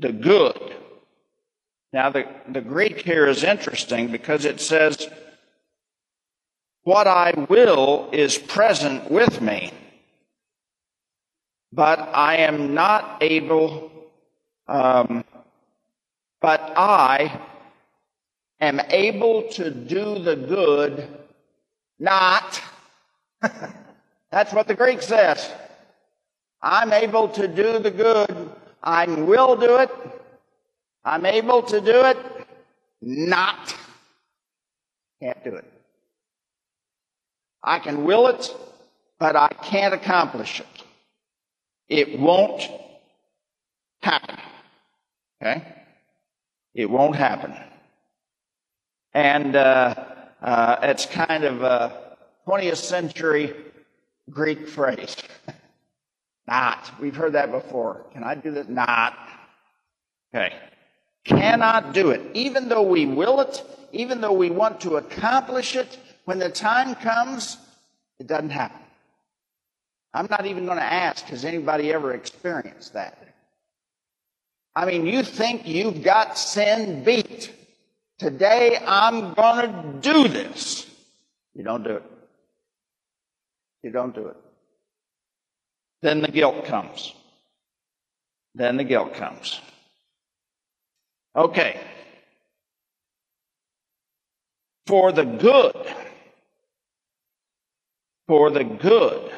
the 0.00 0.12
good. 0.12 0.76
Now, 1.94 2.10
the, 2.10 2.26
the 2.50 2.60
Greek 2.60 3.00
here 3.00 3.26
is 3.26 3.42
interesting 3.42 4.12
because 4.12 4.44
it 4.44 4.60
says, 4.60 5.08
What 6.82 7.06
I 7.06 7.32
will 7.48 8.10
is 8.12 8.36
present 8.36 9.10
with 9.10 9.40
me, 9.40 9.72
but 11.72 11.98
I 11.98 12.36
am 12.36 12.74
not 12.74 13.22
able, 13.22 13.90
um, 14.68 15.24
but 16.42 16.60
I 16.76 17.40
am 18.60 18.78
able 18.90 19.44
to 19.52 19.70
do 19.70 20.18
the 20.18 20.36
good, 20.36 21.08
not. 21.98 22.60
That's 24.34 24.52
what 24.52 24.66
the 24.66 24.74
Greek 24.74 25.00
says. 25.00 25.48
I'm 26.60 26.92
able 26.92 27.28
to 27.28 27.46
do 27.46 27.78
the 27.78 27.92
good. 27.92 28.50
I 28.82 29.06
will 29.06 29.54
do 29.54 29.76
it. 29.76 29.88
I'm 31.04 31.24
able 31.24 31.62
to 31.62 31.80
do 31.80 32.04
it. 32.04 32.18
Not. 33.00 33.76
Can't 35.22 35.44
do 35.44 35.54
it. 35.54 35.72
I 37.62 37.78
can 37.78 38.04
will 38.04 38.26
it, 38.26 38.52
but 39.20 39.36
I 39.36 39.50
can't 39.62 39.94
accomplish 39.94 40.58
it. 40.58 40.82
It 41.88 42.18
won't 42.18 42.68
happen. 44.02 44.36
Okay? 45.40 45.62
It 46.74 46.90
won't 46.90 47.14
happen. 47.14 47.54
And 49.12 49.54
uh, 49.54 49.94
uh, 50.42 50.76
it's 50.82 51.06
kind 51.06 51.44
of 51.44 51.62
a 51.62 52.16
20th 52.48 52.78
century 52.78 53.54
Greek 54.30 54.68
phrase. 54.68 55.16
Not. 56.46 56.90
We've 57.00 57.16
heard 57.16 57.32
that 57.32 57.50
before. 57.50 58.06
Can 58.12 58.22
I 58.24 58.34
do 58.34 58.50
this? 58.50 58.68
Not. 58.68 59.16
Okay. 60.34 60.54
Cannot 61.24 61.94
do 61.94 62.10
it. 62.10 62.20
Even 62.34 62.68
though 62.68 62.82
we 62.82 63.06
will 63.06 63.40
it, 63.40 63.62
even 63.92 64.20
though 64.20 64.32
we 64.32 64.50
want 64.50 64.80
to 64.82 64.96
accomplish 64.96 65.74
it, 65.76 65.98
when 66.24 66.38
the 66.38 66.50
time 66.50 66.94
comes, 66.96 67.56
it 68.18 68.26
doesn't 68.26 68.50
happen. 68.50 68.80
I'm 70.12 70.26
not 70.30 70.46
even 70.46 70.64
going 70.66 70.78
to 70.78 70.84
ask, 70.84 71.24
has 71.26 71.44
anybody 71.44 71.92
ever 71.92 72.12
experienced 72.12 72.92
that? 72.92 73.18
I 74.76 74.86
mean, 74.86 75.06
you 75.06 75.22
think 75.22 75.66
you've 75.66 76.02
got 76.02 76.38
sin 76.38 77.04
beat. 77.04 77.52
Today 78.18 78.78
I'm 78.86 79.34
going 79.34 79.72
to 79.72 79.98
do 80.00 80.28
this. 80.28 80.86
You 81.54 81.64
don't 81.64 81.82
do 81.82 81.96
it. 81.96 82.02
You 83.84 83.90
don't 83.90 84.14
do 84.14 84.28
it. 84.28 84.36
Then 86.00 86.22
the 86.22 86.28
guilt 86.28 86.64
comes. 86.64 87.14
Then 88.54 88.78
the 88.78 88.84
guilt 88.84 89.12
comes. 89.12 89.60
Okay. 91.36 91.78
For 94.86 95.12
the 95.12 95.24
good, 95.24 95.86
for 98.26 98.50
the 98.50 98.64
good, 98.64 99.30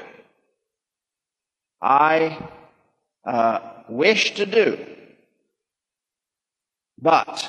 I 1.83 2.39
uh, 3.27 3.59
wish 3.89 4.37
to 4.37 4.47
do, 4.47 4.79
but 7.03 7.49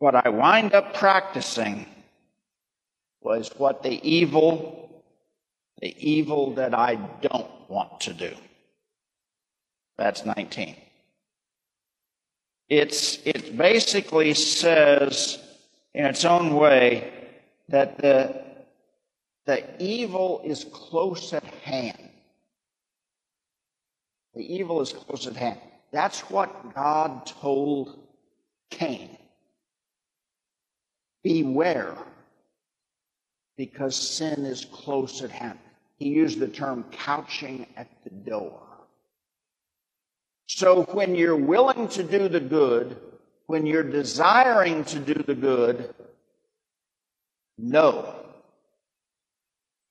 what 0.00 0.16
I 0.16 0.28
wind 0.30 0.74
up 0.74 0.94
practicing 0.94 1.86
was 3.20 3.50
what 3.56 3.82
the 3.82 4.00
evil, 4.08 5.02
the 5.80 5.94
evil 5.98 6.54
that 6.54 6.74
I 6.74 6.96
don't 7.20 7.50
want 7.68 8.00
to 8.02 8.12
do. 8.12 8.34
That's 9.98 10.24
19. 10.24 10.76
It's, 12.68 13.18
it 13.24 13.56
basically 13.56 14.32
says 14.34 15.38
in 15.92 16.06
its 16.06 16.24
own 16.24 16.54
way 16.54 17.12
that 17.68 17.98
the, 17.98 18.42
the 19.46 19.64
evil 19.82 20.40
is 20.44 20.64
close 20.72 21.32
at 21.32 21.44
hand. 21.44 22.10
The 24.34 24.54
evil 24.54 24.80
is 24.80 24.92
close 24.92 25.26
at 25.26 25.36
hand. 25.36 25.58
That's 25.92 26.20
what 26.30 26.74
God 26.74 27.26
told 27.26 27.98
Cain. 28.70 29.16
Beware 31.22 31.96
because 33.60 33.94
sin 33.94 34.46
is 34.46 34.64
close 34.64 35.20
at 35.20 35.30
hand. 35.30 35.58
He 35.98 36.08
used 36.08 36.38
the 36.38 36.48
term 36.48 36.82
couching 36.90 37.66
at 37.76 37.88
the 38.04 38.08
door. 38.08 38.58
So 40.46 40.84
when 40.92 41.14
you're 41.14 41.36
willing 41.36 41.86
to 41.88 42.02
do 42.02 42.26
the 42.30 42.40
good, 42.40 42.96
when 43.48 43.66
you're 43.66 43.82
desiring 43.82 44.82
to 44.84 44.98
do 44.98 45.12
the 45.12 45.34
good, 45.34 45.94
know 47.58 48.14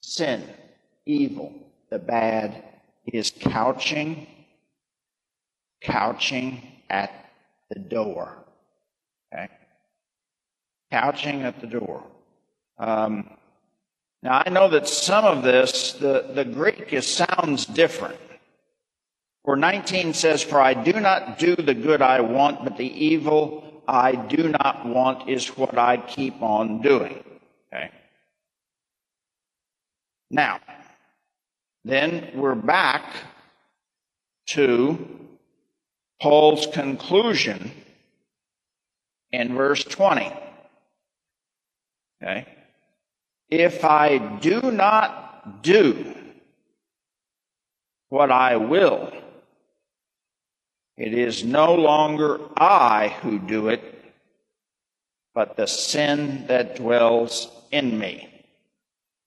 sin, 0.01 0.43
evil, 1.05 1.53
the 1.91 1.99
bad 1.99 2.63
is 3.05 3.31
couching, 3.39 4.25
couching 5.79 6.59
at 6.89 7.11
the 7.69 7.77
door. 7.77 8.35
Okay? 9.31 9.47
Couching 10.91 11.43
at 11.43 11.61
the 11.61 11.67
door. 11.67 12.03
Um, 12.79 13.29
now, 14.21 14.43
I 14.45 14.49
know 14.49 14.69
that 14.69 14.87
some 14.87 15.23
of 15.23 15.43
this, 15.43 15.93
the, 15.93 16.31
the 16.33 16.43
Greek 16.43 16.91
is, 16.91 17.07
sounds 17.07 17.65
different. 17.65 18.17
For 19.45 19.55
19 19.55 20.13
says, 20.13 20.43
For 20.43 20.59
I 20.59 20.73
do 20.73 20.99
not 20.99 21.39
do 21.39 21.55
the 21.55 21.73
good 21.73 22.01
I 22.01 22.19
want, 22.19 22.63
but 22.65 22.75
the 22.75 23.05
evil 23.05 23.83
I 23.87 24.15
do 24.15 24.49
not 24.49 24.85
want 24.85 25.29
is 25.29 25.47
what 25.57 25.77
I 25.77 25.97
keep 25.97 26.41
on 26.41 26.81
doing. 26.81 27.23
Okay? 27.73 27.91
Now, 30.29 30.59
then 31.85 32.31
we're 32.35 32.55
back 32.55 33.05
to 34.47 35.29
Paul's 36.21 36.67
conclusion 36.67 37.71
in 39.31 39.55
verse 39.55 39.85
20. 39.85 40.33
Okay? 42.21 42.58
If 43.49 43.83
I 43.83 44.17
do 44.39 44.71
not 44.71 45.63
do 45.63 46.15
what 48.09 48.31
I 48.31 48.57
will, 48.57 49.11
it 50.97 51.13
is 51.13 51.43
no 51.43 51.73
longer 51.73 52.39
I 52.57 53.15
who 53.21 53.39
do 53.39 53.69
it, 53.69 53.81
but 55.33 55.55
the 55.55 55.65
sin 55.65 56.45
that 56.47 56.75
dwells 56.75 57.49
in 57.71 57.97
me. 57.97 58.29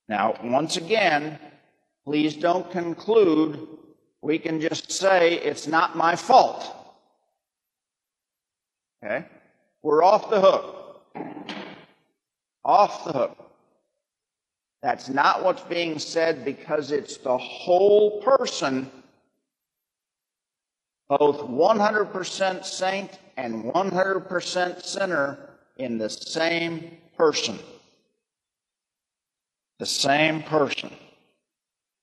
Now, 0.09 0.37
once 0.45 0.77
again, 0.77 1.39
please 2.05 2.37
don't 2.37 2.71
conclude 2.71 3.67
we 4.21 4.39
can 4.39 4.61
just 4.61 4.93
say 4.93 5.35
it's 5.35 5.67
not 5.67 5.97
my 5.97 6.15
fault. 6.15 6.77
Okay? 9.05 9.25
We're 9.83 10.05
off 10.05 10.31
the 10.31 10.41
hook. 10.41 11.03
Off 12.65 13.05
the 13.05 13.13
hook. 13.13 13.52
That's 14.83 15.09
not 15.09 15.45
what's 15.45 15.63
being 15.63 15.99
said 15.99 16.45
because 16.45 16.91
it's 16.91 17.17
the 17.17 17.39
whole 17.39 18.21
person, 18.21 18.91
both 21.09 21.41
100% 21.41 22.65
saint 22.65 23.19
and 23.37 23.65
100% 23.65 24.83
sinner, 24.83 25.39
in 25.79 25.99
the 25.99 26.11
same 26.11 26.99
person. 27.17 27.59
The 29.79 29.87
same 29.87 30.43
person. 30.43 30.93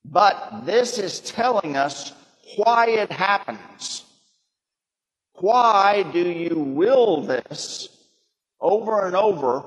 But 0.05 0.65
this 0.65 0.97
is 0.97 1.19
telling 1.19 1.77
us 1.77 2.13
why 2.55 2.87
it 2.89 3.11
happens. 3.11 4.05
Why 5.35 6.03
do 6.11 6.19
you 6.27 6.57
will 6.57 7.21
this 7.21 7.89
over 8.59 9.05
and 9.05 9.15
over 9.15 9.63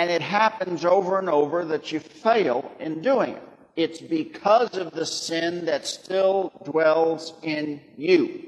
and 0.00 0.10
it 0.10 0.22
happens 0.22 0.86
over 0.86 1.18
and 1.18 1.28
over 1.28 1.62
that 1.66 1.92
you 1.92 2.00
fail 2.00 2.72
in 2.80 3.02
doing 3.02 3.34
it. 3.34 3.42
It's 3.76 4.00
because 4.00 4.74
of 4.78 4.92
the 4.92 5.04
sin 5.04 5.66
that 5.66 5.86
still 5.86 6.54
dwells 6.64 7.34
in 7.42 7.82
you. 7.98 8.46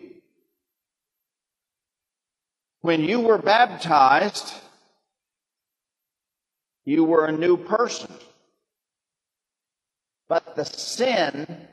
When 2.81 3.03
you 3.03 3.21
were 3.21 3.37
baptized, 3.37 4.55
you 6.87 7.05
were 7.05 7.27
a 7.27 7.33
new 7.33 7.59
person. 7.59 8.11
But 10.31 10.57
the 10.57 10.65
sin 10.65 11.69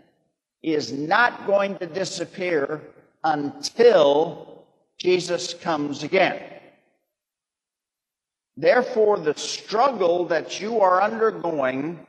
is 0.62 0.92
not 0.92 1.48
going 1.48 1.78
to 1.78 1.86
disappear 1.86 2.82
until 3.24 4.66
Jesus 4.98 5.54
comes 5.54 6.04
again. 6.04 6.59
Therefore, 8.60 9.18
the 9.18 9.36
struggle 9.36 10.26
that 10.26 10.60
you 10.60 10.82
are 10.82 11.02
undergoing 11.02 12.06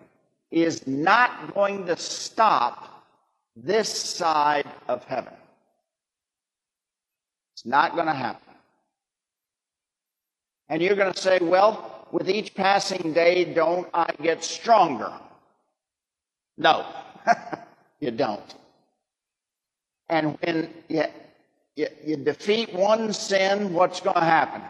is 0.51 0.85
not 0.85 1.55
going 1.55 1.87
to 1.87 1.97
stop 1.97 3.07
this 3.55 3.89
side 3.89 4.67
of 4.89 5.05
heaven. 5.05 5.33
It's 7.55 7.65
not 7.65 7.95
going 7.95 8.09
to 8.09 8.13
happen. 8.13 8.53
And 10.69 10.83
you're 10.83 10.97
going 10.97 11.13
to 11.13 11.21
say, 11.21 11.39
well, 11.41 12.09
with 12.11 12.29
each 12.29 12.57
passing 12.57 13.13
day, 13.13 13.45
don't 13.45 13.89
I 13.95 14.13
get 14.21 14.43
stronger? 14.43 15.13
No, 16.59 16.85
you 18.01 18.11
don't. 18.11 18.55
And 20.09 20.37
when 20.41 20.75
you, 20.89 21.05
you, 21.77 21.87
you, 22.05 22.17
defeat 22.17 22.75
one 22.75 23.13
sin, 23.13 23.73
what's 23.73 24.01
going 24.01 24.17
to 24.17 24.21
happen? 24.21 24.63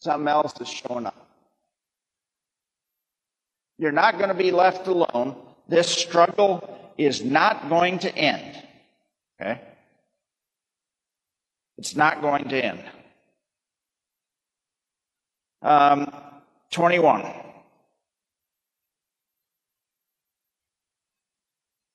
Something 0.00 0.28
else 0.28 0.60
is 0.60 0.68
showing 0.68 1.06
up. 1.06 1.28
You're 3.78 3.92
not 3.92 4.18
going 4.18 4.28
to 4.28 4.34
be 4.34 4.50
left 4.50 4.86
alone. 4.86 5.36
This 5.68 5.88
struggle 5.88 6.92
is 6.96 7.22
not 7.22 7.68
going 7.68 7.98
to 8.00 8.14
end. 8.16 8.62
Okay? 9.40 9.60
It's 11.78 11.94
not 11.94 12.20
going 12.20 12.48
to 12.48 12.64
end. 12.64 12.82
Um, 15.62 16.12
21. 16.72 17.24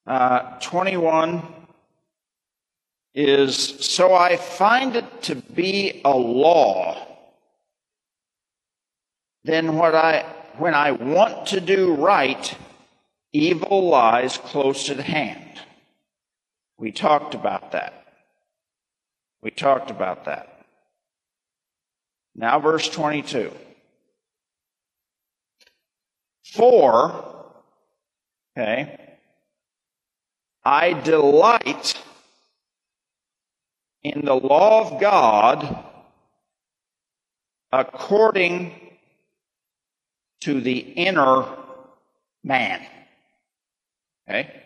Uh, 0.06 0.60
21 0.60 1.42
is 3.16 3.56
so 3.56 4.13
I 4.13 4.36
find 4.38 4.96
it 4.96 5.22
to 5.24 5.36
be 5.36 6.02
a 6.04 6.12
law. 6.12 7.12
Then 9.44 9.76
what 9.76 9.96
I 9.96 10.26
when 10.58 10.74
I 10.74 10.92
want 10.92 11.48
to 11.48 11.60
do 11.60 11.94
right, 11.96 12.56
evil 13.32 13.90
lies 13.90 14.38
close 14.38 14.90
at 14.90 15.00
hand. 15.00 15.60
We 16.78 16.92
talked 16.92 17.34
about 17.34 17.72
that. 17.72 18.06
We 19.42 19.52
talked 19.52 19.90
about 19.90 20.26
that. 20.26 20.66
Now, 22.36 22.60
verse 22.60 22.90
22. 22.90 23.52
For, 26.54 27.46
okay, 28.56 29.18
I 30.64 30.94
delight 30.94 32.02
in 34.04 34.26
the 34.26 34.36
law 34.36 34.88
of 34.94 35.02
God 35.02 35.84
according 37.72 38.83
to 40.44 40.60
the 40.60 40.78
inner 40.78 41.46
man. 42.44 42.86
Okay? 44.30 44.62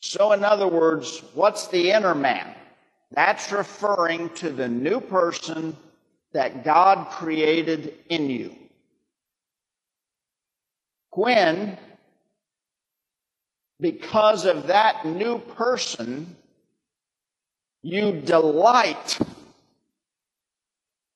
So, 0.00 0.32
in 0.32 0.44
other 0.44 0.66
words, 0.66 1.22
what's 1.34 1.68
the 1.68 1.92
inner 1.92 2.14
man? 2.14 2.54
That's 3.12 3.52
referring 3.52 4.30
to 4.30 4.50
the 4.50 4.68
new 4.68 5.00
person 5.00 5.76
that 6.32 6.64
God 6.64 7.08
created 7.10 7.94
in 8.08 8.28
you. 8.28 8.56
When, 11.12 11.78
because 13.80 14.44
of 14.44 14.66
that 14.66 15.06
new 15.06 15.38
person, 15.38 16.34
you 17.82 18.20
delight 18.20 19.18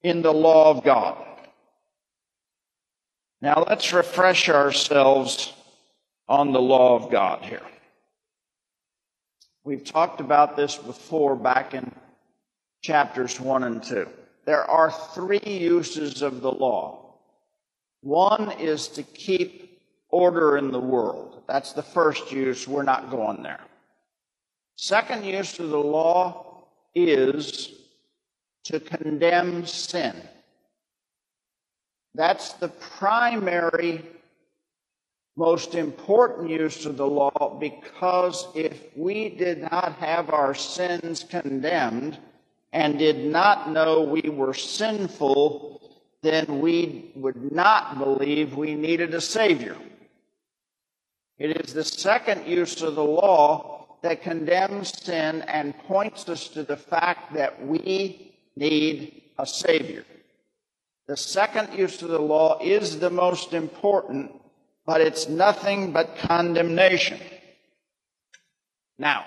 in 0.05 0.23
the 0.23 0.33
law 0.33 0.71
of 0.71 0.85
God. 0.85 1.28
Now 3.41 3.65
let's 3.69 3.93
refresh 3.93 4.49
ourselves 4.49 5.53
on 6.29 6.53
the 6.53 6.61
law 6.61 6.97
of 6.97 7.11
God 7.11 7.43
here. 7.45 7.63
We've 9.65 9.85
talked 9.85 10.21
about 10.21 10.57
this 10.57 10.77
before 10.77 11.37
back 11.37 11.75
in 11.75 11.93
chapters 12.83 13.39
1 13.39 13.65
and 13.65 13.83
2. 13.83 14.09
There 14.45 14.65
are 14.65 14.91
three 14.91 15.41
uses 15.45 16.23
of 16.23 16.41
the 16.41 16.51
law. 16.51 17.15
One 18.01 18.53
is 18.53 18.89
to 18.89 19.03
keep 19.03 19.81
order 20.09 20.57
in 20.57 20.71
the 20.71 20.81
world. 20.81 21.43
That's 21.47 21.73
the 21.73 21.83
first 21.83 22.33
use. 22.33 22.67
We're 22.67 22.83
not 22.83 23.11
going 23.11 23.43
there. 23.43 23.61
Second 24.77 25.25
use 25.25 25.59
of 25.59 25.71
the 25.71 25.79
law 25.79 26.65
is 26.95 27.75
to 28.65 28.81
condemn 28.81 29.67
sin. 29.67 30.17
That's 32.19 32.55
the 32.55 32.69
primary 32.69 34.05
most 35.37 35.77
important 35.77 36.51
use 36.51 36.85
of 36.85 36.97
the 36.97 37.07
law 37.07 37.57
because 37.61 38.49
if 38.57 38.89
we 38.97 39.29
did 39.29 39.61
not 39.61 39.93
have 40.01 40.31
our 40.31 40.53
sins 40.53 41.23
condemned 41.23 42.19
and 42.73 42.99
did 42.99 43.25
not 43.25 43.71
know 43.71 44.03
we 44.03 44.29
were 44.29 44.53
sinful, 44.53 45.81
then 46.23 46.59
we 46.59 47.13
would 47.15 47.53
not 47.53 47.99
believe 47.99 48.57
we 48.57 48.75
needed 48.75 49.15
a 49.15 49.21
Savior. 49.21 49.77
It 51.39 51.57
is 51.65 51.73
the 51.73 51.85
second 51.85 52.49
use 52.49 52.83
of 52.83 52.97
the 52.97 53.05
law 53.05 53.97
that 54.03 54.25
condemns 54.25 55.05
sin 55.05 55.43
and 55.43 55.79
points 55.87 56.29
us 56.29 56.49
to 56.49 56.65
the 56.65 56.77
fact 56.77 57.33
that 57.35 57.65
we 57.65 58.35
need 58.57 59.23
a 59.39 59.47
Savior. 59.47 60.05
The 61.09 61.17
second 61.17 61.77
use 61.77 62.01
of 62.03 62.11
the 62.11 62.21
law 62.21 62.61
is 62.63 63.01
the 63.01 63.11
most 63.11 63.53
important 63.53 64.31
but 64.89 65.03
it's 65.03 65.29
nothing 65.29 65.93
but 65.93 66.17
condemnation. 66.17 67.21
Now, 68.97 69.27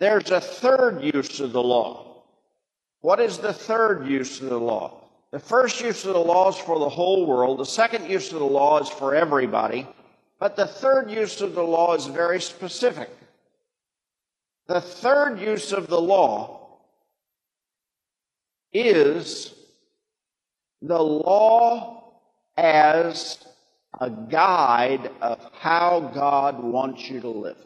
there's 0.00 0.32
a 0.32 0.40
third 0.40 1.04
use 1.04 1.38
of 1.38 1.52
the 1.52 1.62
law. 1.62 2.24
What 3.00 3.20
is 3.20 3.38
the 3.38 3.52
third 3.52 4.08
use 4.08 4.40
of 4.40 4.48
the 4.48 4.58
law? 4.58 5.04
The 5.30 5.38
first 5.38 5.80
use 5.80 6.04
of 6.04 6.14
the 6.14 6.18
law 6.18 6.48
is 6.48 6.56
for 6.56 6.80
the 6.80 6.88
whole 6.88 7.26
world. 7.26 7.60
The 7.60 7.64
second 7.64 8.10
use 8.10 8.32
of 8.32 8.40
the 8.40 8.44
law 8.44 8.80
is 8.80 8.88
for 8.88 9.14
everybody. 9.14 9.86
But 10.40 10.56
the 10.56 10.66
third 10.66 11.12
use 11.12 11.40
of 11.40 11.54
the 11.54 11.62
law 11.62 11.94
is 11.94 12.06
very 12.06 12.40
specific. 12.40 13.10
The 14.66 14.80
third 14.80 15.38
use 15.38 15.70
of 15.70 15.86
the 15.86 16.00
law 16.00 16.80
is 18.72 19.54
the 20.82 21.02
law 21.02 22.14
as 22.56 23.38
a 24.00 24.10
guide 24.10 25.10
of 25.20 25.38
how 25.58 26.10
God 26.14 26.62
wants 26.62 27.08
you 27.08 27.20
to 27.20 27.28
live. 27.28 27.58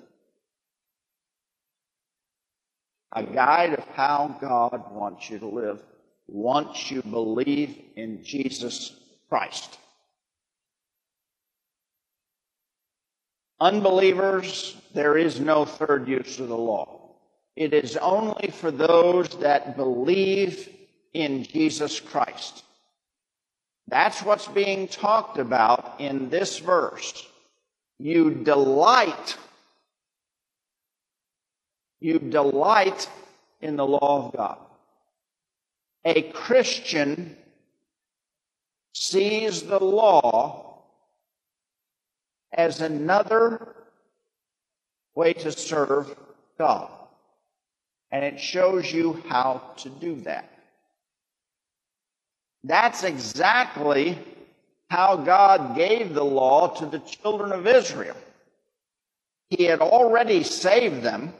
A 3.13 3.23
guide 3.23 3.75
of 3.75 3.87
how 3.95 4.37
God 4.41 4.91
wants 4.93 5.31
you 5.31 5.39
to 5.39 5.47
live 5.47 5.81
once 6.27 6.91
you 6.91 7.03
believe 7.03 7.77
in 7.97 8.25
Jesus 8.25 8.99
Christ. 9.29 9.79
Unbelievers, 13.61 14.77
there 14.95 15.17
is 15.17 15.39
no 15.39 15.65
third 15.65 16.09
use 16.09 16.41
of 16.41 16.49
the 16.49 16.57
law. 16.57 17.15
It 17.55 17.73
is 17.73 17.97
only 17.97 18.51
for 18.51 18.73
those 18.73 19.29
that 19.39 19.77
believe 19.77 20.69
in 21.13 21.45
Jesus 21.45 22.01
Christ. 22.01 22.64
That's 23.89 24.23
what's 24.23 24.49
being 24.49 24.89
talked 24.89 25.39
about 25.39 25.97
in 25.99 26.31
this 26.31 26.59
verse. 26.59 27.27
You 27.99 28.31
delight. 28.31 29.37
You 32.01 32.19
delight 32.19 33.09
in 33.61 33.77
the 33.77 33.87
law 33.87 34.27
of 34.27 34.37
God. 34.37 34.59
A 36.05 36.23
Christian 36.23 37.37
sees 38.93 39.63
the 39.63 39.83
law 39.83 40.83
as 42.53 42.81
another 42.81 43.75
way 45.15 45.33
to 45.33 45.53
serve 45.53 46.15
God. 46.59 46.91
And 48.11 48.25
it 48.25 48.39
shows 48.39 48.93
you 48.93 49.23
how 49.29 49.63
to 49.79 49.89
do 49.89 50.21
that. 50.23 50.54
That's 52.65 53.05
exactly 53.05 54.19
how 54.89 55.17
God 55.17 55.77
gave 55.77 56.15
the 56.15 56.25
law 56.25 56.69
to 56.77 56.87
the 56.87 56.99
children 57.01 57.53
of 57.53 57.67
Israel. 57.67 58.17
He 59.51 59.65
had 59.65 59.81
already 59.81 60.43
saved 60.43 61.03
them. 61.03 61.35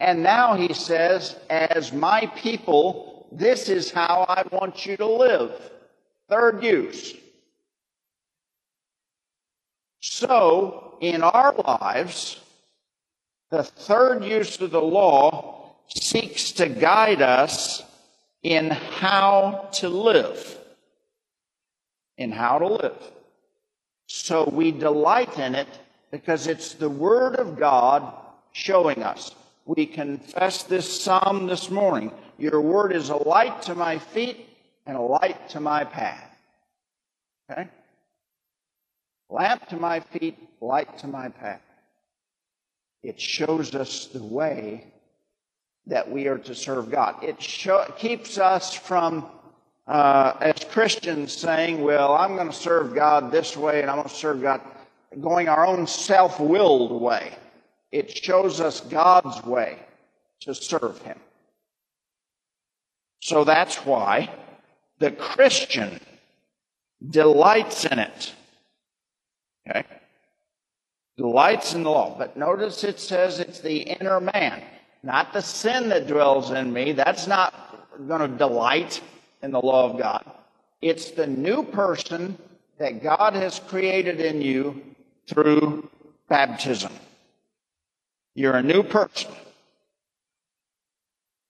And 0.00 0.22
now 0.22 0.54
he 0.54 0.72
says, 0.72 1.36
as 1.50 1.92
my 1.92 2.26
people, 2.34 3.28
this 3.30 3.68
is 3.68 3.90
how 3.90 4.24
I 4.28 4.44
want 4.50 4.86
you 4.86 4.96
to 4.96 5.06
live. 5.06 5.52
Third 6.28 6.64
use. 6.64 7.14
So, 10.00 10.96
in 11.00 11.22
our 11.22 11.54
lives, 11.54 12.40
the 13.50 13.62
third 13.62 14.24
use 14.24 14.60
of 14.60 14.70
the 14.70 14.80
law 14.80 15.76
seeks 15.88 16.52
to 16.52 16.68
guide 16.68 17.22
us 17.22 17.82
in 18.44 18.70
how 18.70 19.68
to 19.72 19.88
live. 19.88 20.58
In 22.16 22.30
how 22.30 22.58
to 22.58 22.68
live. 22.68 23.02
So 24.06 24.48
we 24.52 24.70
delight 24.70 25.38
in 25.38 25.56
it 25.56 25.68
because 26.12 26.46
it's 26.46 26.74
the 26.74 26.88
Word 26.88 27.36
of 27.36 27.58
God 27.58 28.14
showing 28.52 29.02
us. 29.02 29.34
We 29.64 29.86
confess 29.86 30.62
this 30.62 31.02
psalm 31.02 31.46
this 31.46 31.70
morning. 31.70 32.12
Your 32.38 32.60
Word 32.60 32.92
is 32.92 33.08
a 33.08 33.16
light 33.16 33.62
to 33.62 33.74
my 33.74 33.98
feet 33.98 34.48
and 34.86 34.96
a 34.96 35.00
light 35.00 35.48
to 35.48 35.60
my 35.60 35.84
path. 35.84 36.30
Okay? 37.50 37.68
Lamp 39.30 39.66
to 39.70 39.76
my 39.76 40.00
feet, 40.00 40.38
light 40.60 40.98
to 40.98 41.08
my 41.08 41.30
path. 41.30 41.62
It 43.02 43.18
shows 43.18 43.74
us 43.74 44.06
the 44.06 44.22
way 44.22 44.84
that 45.86 46.10
we 46.10 46.26
are 46.26 46.38
to 46.38 46.54
serve 46.54 46.90
God. 46.90 47.22
It 47.22 47.42
show, 47.42 47.84
keeps 47.98 48.38
us 48.38 48.74
from, 48.74 49.26
uh, 49.86 50.34
as 50.40 50.64
Christians, 50.64 51.32
saying, 51.32 51.82
well, 51.82 52.14
I'm 52.14 52.36
going 52.36 52.48
to 52.48 52.54
serve 52.54 52.94
God 52.94 53.30
this 53.30 53.56
way 53.56 53.82
and 53.82 53.90
I'm 53.90 53.96
going 53.96 54.08
to 54.08 54.14
serve 54.14 54.42
God 54.42 54.60
going 55.20 55.48
our 55.48 55.66
own 55.66 55.86
self 55.86 56.40
willed 56.40 57.00
way. 57.00 57.36
It 57.92 58.16
shows 58.16 58.60
us 58.60 58.80
God's 58.80 59.42
way 59.44 59.78
to 60.40 60.54
serve 60.54 61.00
Him. 61.02 61.18
So 63.20 63.44
that's 63.44 63.76
why 63.86 64.30
the 64.98 65.10
Christian 65.12 66.00
delights 67.10 67.84
in 67.84 67.98
it. 67.98 68.34
Okay? 69.68 69.84
Delights 71.16 71.74
in 71.74 71.84
the 71.84 71.90
law. 71.90 72.16
But 72.18 72.36
notice 72.36 72.84
it 72.84 72.98
says 72.98 73.38
it's 73.38 73.60
the 73.60 73.78
inner 73.78 74.20
man, 74.20 74.62
not 75.04 75.34
the 75.34 75.42
sin 75.42 75.90
that 75.90 76.06
dwells 76.06 76.50
in 76.50 76.72
me. 76.72 76.92
That's 76.92 77.26
not 77.26 78.08
going 78.08 78.22
to 78.22 78.38
delight 78.38 79.02
in 79.42 79.50
the 79.50 79.60
law 79.60 79.90
of 79.90 79.98
God. 79.98 80.24
It's 80.80 81.10
the 81.10 81.26
new 81.26 81.62
person 81.62 82.38
that 82.78 83.02
God 83.02 83.34
has 83.34 83.60
created 83.68 84.20
in 84.20 84.40
you 84.40 84.82
through 85.26 85.90
baptism. 86.28 86.92
You're 88.34 88.56
a 88.56 88.62
new 88.62 88.82
person. 88.82 89.30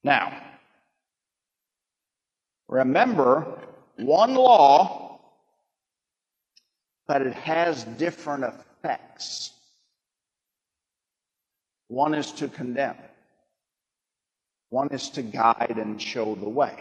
Now, 0.02 0.36
remember 2.68 3.46
one 3.96 4.34
law, 4.34 5.20
but 7.06 7.22
it 7.22 7.34
has 7.34 7.84
different 7.84 8.44
effects. 8.44 9.52
One 11.86 12.14
is 12.14 12.32
to 12.32 12.48
condemn. 12.48 12.96
One 14.74 14.88
is 14.88 15.08
to 15.10 15.22
guide 15.22 15.76
and 15.80 16.02
show 16.02 16.34
the 16.34 16.48
way. 16.48 16.74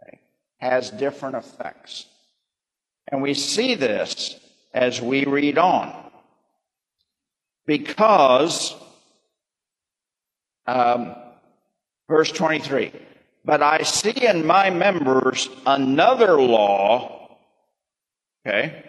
Okay? 0.00 0.20
Has 0.58 0.92
different 0.92 1.34
effects. 1.34 2.06
And 3.08 3.20
we 3.20 3.34
see 3.34 3.74
this 3.74 4.38
as 4.72 5.02
we 5.02 5.24
read 5.24 5.58
on. 5.58 5.92
Because, 7.66 8.76
um, 10.68 11.16
verse 12.08 12.30
23, 12.30 12.92
but 13.44 13.60
I 13.60 13.82
see 13.82 14.24
in 14.24 14.46
my 14.46 14.70
members 14.70 15.48
another 15.66 16.40
law, 16.40 17.36
okay? 18.46 18.84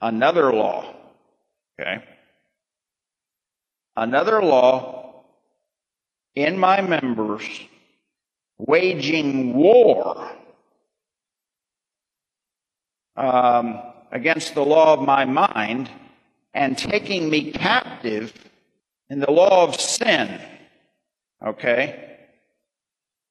Another 0.00 0.52
law, 0.52 0.96
okay? 1.78 2.02
Another 3.94 4.42
law 4.42 4.99
in 6.34 6.58
my 6.58 6.80
members 6.80 7.44
waging 8.58 9.54
war. 9.54 10.30
Um, 13.16 13.82
against 14.12 14.54
the 14.54 14.64
law 14.64 14.94
of 14.94 15.02
my 15.02 15.24
mind 15.24 15.90
and 16.54 16.76
taking 16.76 17.30
me 17.30 17.52
captive 17.52 18.32
in 19.08 19.20
the 19.20 19.30
law 19.30 19.64
of 19.64 19.80
sin. 19.80 20.40
Okay? 21.44 22.18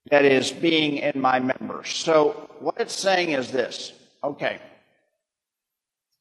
That 0.10 0.26
is 0.26 0.52
being 0.52 0.98
in 0.98 1.20
my 1.20 1.40
members. 1.40 1.90
So 1.90 2.50
what 2.60 2.80
it's 2.80 2.96
saying 2.96 3.32
is 3.32 3.52
this. 3.52 3.94
Okay. 4.24 4.60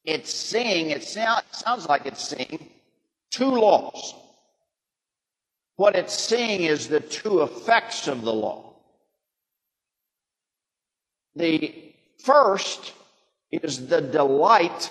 It's 0.05 0.33
seeing, 0.33 0.91
it 0.91 1.03
sounds 1.05 1.89
like 1.89 2.07
it's 2.07 2.29
seeing 2.29 2.69
two 3.31 3.51
laws. 3.51 4.15
What 5.79 5.95
it's 5.95 6.19
seeing 6.19 6.63
is 6.65 6.89
the 6.89 6.99
two 6.99 7.43
effects 7.43 8.09
of 8.09 8.23
the 8.23 8.35
law. 8.35 8.75
The 11.37 11.73
first 12.19 12.95
is 13.53 13.87
the 13.87 14.01
delight 14.01 14.91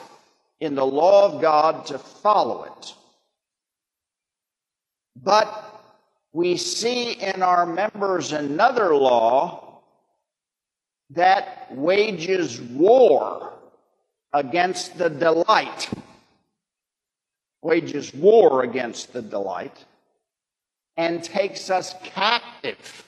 in 0.61 0.75
the 0.75 0.85
law 0.85 1.25
of 1.25 1.41
God 1.41 1.88
to 1.88 1.99
follow 1.99 2.63
it. 2.63 2.93
But 5.21 5.83
we 6.31 6.55
see 6.55 7.11
in 7.11 7.43
our 7.43 7.65
members 7.65 8.31
another 8.31 8.95
law 8.95 9.81
that 11.09 11.67
wages 11.69 12.61
war 12.61 13.51
against 14.31 14.97
the 14.97 15.09
delight, 15.09 15.89
wages 17.61 18.13
war 18.13 18.63
against 18.63 19.11
the 19.11 19.21
delight, 19.21 19.83
and 20.97 21.23
takes 21.23 21.69
us 21.69 21.95
captive 22.03 23.07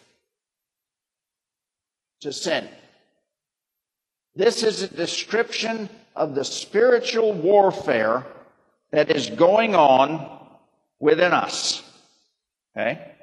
to 2.21 2.31
sin. 2.31 2.67
This 4.35 4.63
is 4.63 4.83
a 4.83 4.87
description 4.87 5.89
of 6.15 6.35
the 6.35 6.45
spiritual 6.45 7.33
warfare 7.33 8.25
that 8.91 9.09
is 9.09 9.29
going 9.29 9.75
on 9.75 10.39
within 10.99 11.33
us. 11.33 11.83
Okay? 12.77 13.13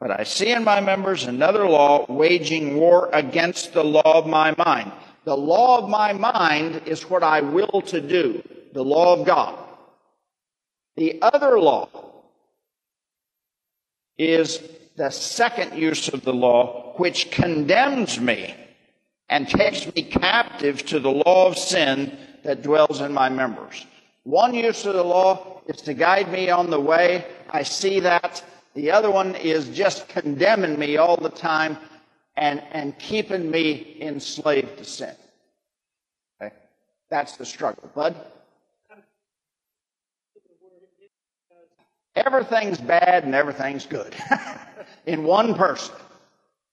But 0.00 0.18
I 0.18 0.24
see 0.24 0.50
in 0.50 0.64
my 0.64 0.80
members 0.80 1.24
another 1.24 1.68
law 1.68 2.06
waging 2.08 2.76
war 2.76 3.10
against 3.12 3.72
the 3.72 3.84
law 3.84 4.18
of 4.18 4.26
my 4.26 4.54
mind. 4.56 4.92
The 5.24 5.36
law 5.36 5.78
of 5.78 5.90
my 5.90 6.12
mind 6.12 6.82
is 6.86 7.10
what 7.10 7.22
I 7.22 7.40
will 7.40 7.82
to 7.86 8.00
do, 8.00 8.42
the 8.72 8.84
law 8.84 9.18
of 9.18 9.26
God. 9.26 9.58
The 10.96 11.18
other 11.20 11.58
law 11.58 11.88
is 14.18 14.60
the 14.96 15.10
second 15.10 15.78
use 15.78 16.08
of 16.08 16.22
the 16.22 16.32
law, 16.32 16.94
which 16.96 17.30
condemns 17.30 18.20
me 18.20 18.54
and 19.28 19.48
takes 19.48 19.92
me 19.94 20.02
captive 20.02 20.84
to 20.86 21.00
the 21.00 21.10
law 21.10 21.48
of 21.48 21.58
sin 21.58 22.16
that 22.44 22.62
dwells 22.62 23.00
in 23.00 23.12
my 23.12 23.28
members. 23.28 23.86
One 24.22 24.54
use 24.54 24.86
of 24.86 24.94
the 24.94 25.04
law 25.04 25.60
is 25.66 25.80
to 25.82 25.94
guide 25.94 26.30
me 26.30 26.50
on 26.50 26.70
the 26.70 26.80
way. 26.80 27.26
I 27.50 27.62
see 27.62 28.00
that. 28.00 28.42
The 28.74 28.90
other 28.90 29.10
one 29.10 29.34
is 29.36 29.68
just 29.68 30.08
condemning 30.08 30.78
me 30.78 30.96
all 30.96 31.16
the 31.16 31.30
time 31.30 31.78
and, 32.36 32.62
and 32.72 32.98
keeping 32.98 33.50
me 33.50 33.96
enslaved 34.00 34.78
to 34.78 34.84
sin. 34.84 35.14
Okay? 36.40 36.54
That's 37.10 37.36
the 37.36 37.46
struggle. 37.46 37.90
Bud? 37.94 38.14
Everything's 42.16 42.78
bad 42.78 43.24
and 43.24 43.34
everything's 43.34 43.86
good 43.86 44.14
in 45.06 45.22
one 45.22 45.54
person. 45.54 45.94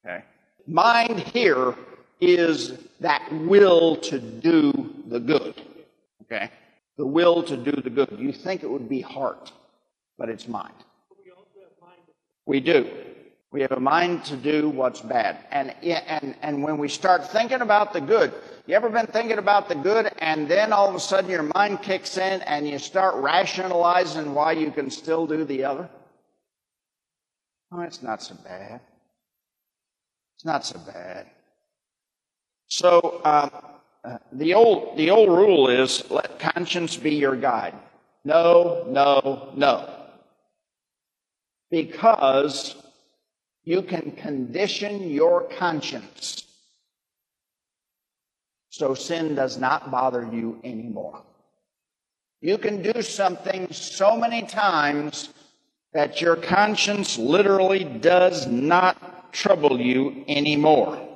Okay? 0.06 0.24
Mind 0.68 1.20
here 1.20 1.76
is 2.22 2.80
that 3.02 3.28
will 3.32 3.98
to 3.98 4.20
do 4.20 4.94
the 5.08 5.20
good. 5.20 5.62
Okay? 6.24 6.50
The 6.98 7.06
will 7.06 7.44
to 7.44 7.58
do 7.58 7.72
the 7.72 7.90
good. 7.90 8.16
You 8.18 8.32
think 8.32 8.64
it 8.64 8.70
would 8.70 8.88
be 8.88 9.02
heart, 9.02 9.52
but 10.18 10.30
it's 10.30 10.48
mind. 10.48 10.74
We 12.46 12.60
do. 12.60 12.90
We 13.54 13.62
have 13.62 13.72
a 13.72 13.80
mind 13.80 14.26
to 14.26 14.36
do 14.36 14.68
what's 14.68 15.00
bad. 15.02 15.38
And, 15.52 15.76
and, 15.84 16.36
and 16.42 16.64
when 16.64 16.80
we 16.80 16.90
start 16.90 17.32
thinking 17.32 17.62
about 17.62 17.94
the 17.94 18.02
good, 18.02 18.34
you 18.66 18.74
ever 18.76 18.90
been 18.90 19.06
thinking 19.06 19.38
about 19.38 19.70
the 19.70 19.76
good 19.76 20.12
and 20.18 20.48
then 20.48 20.74
all 20.74 20.90
of 20.90 20.96
a 20.96 21.00
sudden 21.00 21.30
your 21.30 21.44
mind 21.54 21.84
kicks 21.84 22.18
in 22.18 22.42
and 22.42 22.68
you 22.68 22.80
start 22.80 23.14
rationalizing 23.14 24.34
why 24.34 24.54
you 24.54 24.72
can 24.72 24.90
still 24.90 25.28
do 25.28 25.46
the 25.46 25.66
other? 25.66 25.88
Oh, 27.72 27.82
it's 27.82 28.02
not 28.02 28.24
so 28.24 28.34
bad. 28.44 28.82
It's 30.36 30.46
not 30.46 30.66
so 30.66 30.80
bad. 30.80 31.28
So, 32.66 33.22
um, 33.24 33.52
uh, 34.04 34.18
the 34.32 34.56
old 34.56 34.98
the 34.98 35.12
old 35.12 35.30
rule 35.30 35.70
is 35.70 36.10
let 36.10 36.40
conscience 36.40 36.98
be 36.98 37.16
your 37.16 37.36
guide. 37.36 37.76
No, 38.26 38.86
no, 38.90 39.54
no. 39.56 39.90
Because 41.70 42.83
you 43.64 43.82
can 43.82 44.12
condition 44.12 45.10
your 45.10 45.44
conscience 45.58 46.44
so 48.74 48.96
sin 48.96 49.36
does 49.36 49.60
not 49.60 49.92
bother 49.92 50.28
you 50.34 50.60
anymore. 50.64 51.22
You 52.42 52.58
can 52.58 52.82
do 52.82 53.04
something 53.04 53.72
so 53.72 54.18
many 54.18 54.42
times 54.42 55.30
that 55.94 56.22
your 56.22 56.36
conscience 56.36 57.20
literally 57.20 57.84
does 57.84 58.48
not 58.48 59.32
trouble 59.32 59.80
you 59.80 60.26
anymore. 60.28 61.08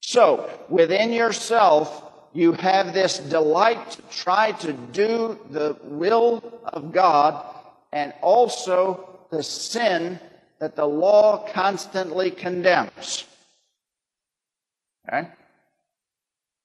So, 0.00 0.48
within 0.70 1.12
yourself, 1.12 2.10
you 2.32 2.52
have 2.52 2.94
this 2.94 3.18
delight 3.18 3.90
to 3.90 4.02
try 4.10 4.52
to 4.52 4.72
do 4.72 5.38
the 5.50 5.76
will 5.82 6.42
of 6.64 6.90
God 6.90 7.44
and 7.92 8.14
also 8.22 9.26
the 9.30 9.42
sin 9.42 10.18
that 10.58 10.76
the 10.76 10.86
law 10.86 11.46
constantly 11.52 12.30
condemns. 12.30 13.24
Okay? 15.06 15.28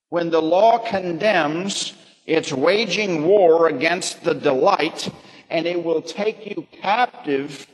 When 0.10 0.30
the 0.30 0.42
law 0.42 0.78
condemns, 0.78 1.94
it's 2.26 2.52
waging 2.52 3.26
war 3.26 3.68
against 3.68 4.24
the 4.24 4.34
delight, 4.34 5.10
and 5.50 5.66
it 5.66 5.84
will 5.84 6.02
take 6.02 6.46
you 6.46 6.68
captive 6.82 7.68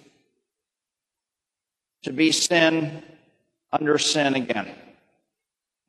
to 2.03 2.13
be 2.13 2.31
sin 2.31 3.03
under 3.71 3.97
sin 3.97 4.35
again. 4.35 4.69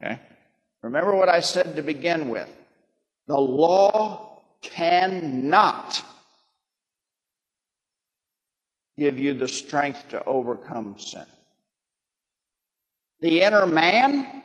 Okay? 0.02 0.18
Remember 0.82 1.14
what 1.14 1.28
I 1.28 1.40
said 1.40 1.76
to 1.76 1.82
begin 1.82 2.28
with. 2.28 2.48
The 3.26 3.38
law 3.38 4.42
cannot 4.62 6.02
give 8.98 9.18
you 9.18 9.32
the 9.32 9.48
strength 9.48 10.08
to 10.10 10.22
overcome 10.24 10.96
sin. 10.98 11.24
The 13.20 13.42
inner 13.42 13.66
man, 13.66 14.42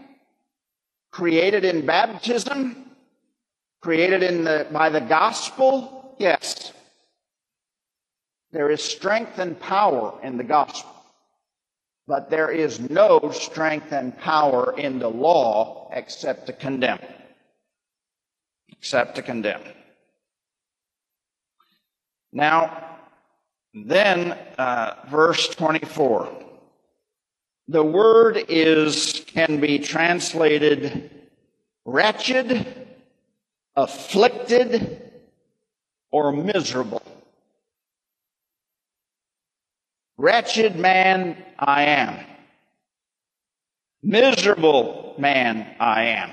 created 1.11 1.65
in 1.65 1.85
baptism, 1.85 2.85
created 3.81 4.23
in 4.23 4.43
the, 4.43 4.67
by 4.71 4.89
the 4.89 5.01
gospel, 5.01 6.15
yes. 6.19 6.71
There 8.51 8.69
is 8.69 8.83
strength 8.83 9.39
and 9.39 9.59
power 9.59 10.19
in 10.23 10.37
the 10.37 10.43
gospel. 10.43 10.91
But 12.05 12.29
there 12.29 12.51
is 12.51 12.79
no 12.79 13.31
strength 13.33 13.91
and 13.91 14.17
power 14.17 14.77
in 14.77 14.99
the 14.99 15.07
law 15.07 15.89
except 15.93 16.47
to 16.47 16.53
condemn. 16.53 16.99
Except 18.69 19.15
to 19.15 19.21
condemn. 19.21 19.61
Now, 22.31 22.92
then, 23.73 24.33
uh, 24.57 24.95
verse 25.09 25.47
24. 25.49 26.31
The 27.67 27.83
word 27.83 28.45
is, 28.49 29.23
can 29.27 29.59
be 29.59 29.79
translated 29.79 31.09
wretched, 31.85 32.87
afflicted, 33.75 35.11
or 36.11 36.31
miserable. 36.31 37.01
Wretched 40.17 40.75
man 40.77 41.43
I 41.57 41.83
am. 41.83 42.25
Miserable 44.03 45.15
man 45.17 45.75
I 45.79 46.03
am. 46.03 46.31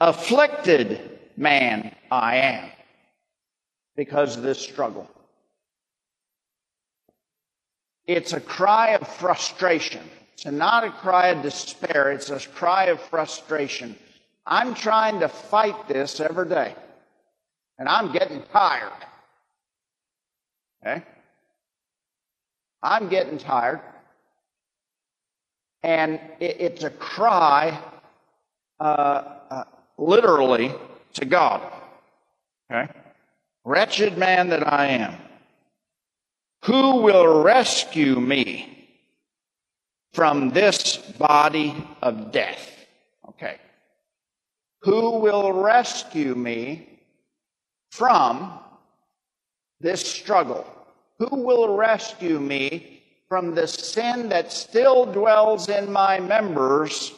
Afflicted 0.00 1.18
man 1.36 1.94
I 2.10 2.36
am 2.36 2.70
because 3.96 4.36
of 4.36 4.42
this 4.42 4.58
struggle. 4.58 5.08
It's 8.10 8.32
a 8.32 8.40
cry 8.40 8.88
of 8.88 9.06
frustration. 9.06 10.02
It's 10.32 10.44
not 10.44 10.82
a 10.82 10.90
cry 10.90 11.28
of 11.28 11.42
despair, 11.42 12.10
it's 12.10 12.28
a 12.30 12.40
cry 12.40 12.86
of 12.86 13.00
frustration. 13.00 13.94
I'm 14.44 14.74
trying 14.74 15.20
to 15.20 15.28
fight 15.28 15.86
this 15.86 16.18
every 16.18 16.48
day, 16.48 16.74
and 17.78 17.88
I'm 17.88 18.10
getting 18.10 18.42
tired. 18.52 18.90
Okay? 20.82 21.04
I'm 22.82 23.08
getting 23.08 23.38
tired. 23.38 23.80
And 25.84 26.14
it, 26.40 26.56
it's 26.58 26.82
a 26.82 26.90
cry, 26.90 27.78
uh, 28.80 29.22
uh, 29.50 29.64
literally, 29.98 30.74
to 31.12 31.24
God. 31.24 31.62
Okay? 32.72 32.90
Wretched 33.64 34.18
man 34.18 34.48
that 34.48 34.66
I 34.66 34.86
am. 34.86 35.29
Who 36.64 36.96
will 36.96 37.42
rescue 37.42 38.20
me 38.20 38.88
from 40.12 40.50
this 40.50 40.96
body 40.96 41.74
of 42.02 42.32
death? 42.32 42.86
Okay. 43.28 43.56
Who 44.82 45.18
will 45.20 45.52
rescue 45.52 46.34
me 46.34 47.00
from 47.90 48.58
this 49.80 50.00
struggle? 50.00 50.66
Who 51.18 51.36
will 51.36 51.76
rescue 51.76 52.38
me 52.38 53.02
from 53.28 53.54
the 53.54 53.66
sin 53.66 54.28
that 54.28 54.52
still 54.52 55.06
dwells 55.06 55.68
in 55.68 55.90
my 55.90 56.20
members? 56.20 57.12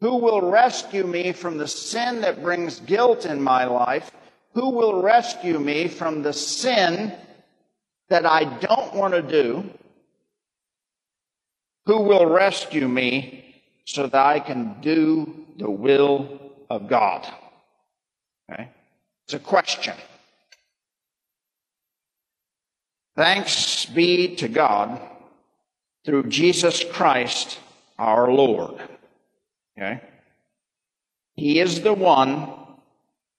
Who 0.00 0.16
will 0.16 0.48
rescue 0.48 1.04
me 1.04 1.32
from 1.32 1.58
the 1.58 1.66
sin 1.66 2.20
that 2.20 2.42
brings 2.42 2.78
guilt 2.80 3.26
in 3.26 3.42
my 3.42 3.64
life? 3.64 4.12
Who 4.54 4.70
will 4.70 5.02
rescue 5.02 5.58
me 5.58 5.88
from 5.88 6.22
the 6.22 6.32
sin 6.32 7.12
that 8.08 8.26
I 8.26 8.44
don't 8.44 8.94
want 8.94 9.14
to 9.14 9.22
do, 9.22 9.68
who 11.86 12.02
will 12.02 12.26
rescue 12.26 12.88
me 12.88 13.54
so 13.84 14.06
that 14.06 14.14
I 14.14 14.40
can 14.40 14.80
do 14.80 15.46
the 15.56 15.70
will 15.70 16.38
of 16.70 16.88
God? 16.88 17.26
Okay? 18.50 18.68
It's 19.24 19.34
a 19.34 19.38
question. 19.38 19.94
Thanks 23.16 23.84
be 23.86 24.36
to 24.36 24.48
God 24.48 25.00
through 26.04 26.28
Jesus 26.28 26.84
Christ 26.84 27.58
our 27.98 28.30
Lord. 28.30 28.80
Okay? 29.76 30.00
He 31.34 31.58
is 31.58 31.80
the 31.80 31.94
one 31.94 32.48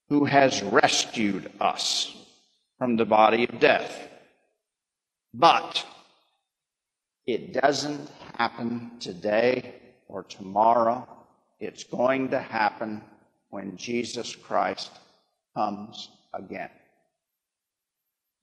who 0.10 0.26
has 0.26 0.62
rescued 0.64 1.52
us 1.60 2.16
from 2.78 2.98
the 2.98 3.06
body 3.06 3.46
of 3.46 3.60
death. 3.60 4.09
But 5.34 5.86
it 7.26 7.54
doesn't 7.54 8.10
happen 8.38 8.92
today 9.00 9.76
or 10.08 10.24
tomorrow. 10.24 11.08
It's 11.60 11.84
going 11.84 12.30
to 12.30 12.40
happen 12.40 13.02
when 13.50 13.78
Jesus 13.78 14.36
Christ 14.36 14.92
comes 15.56 16.10
again. 16.34 16.70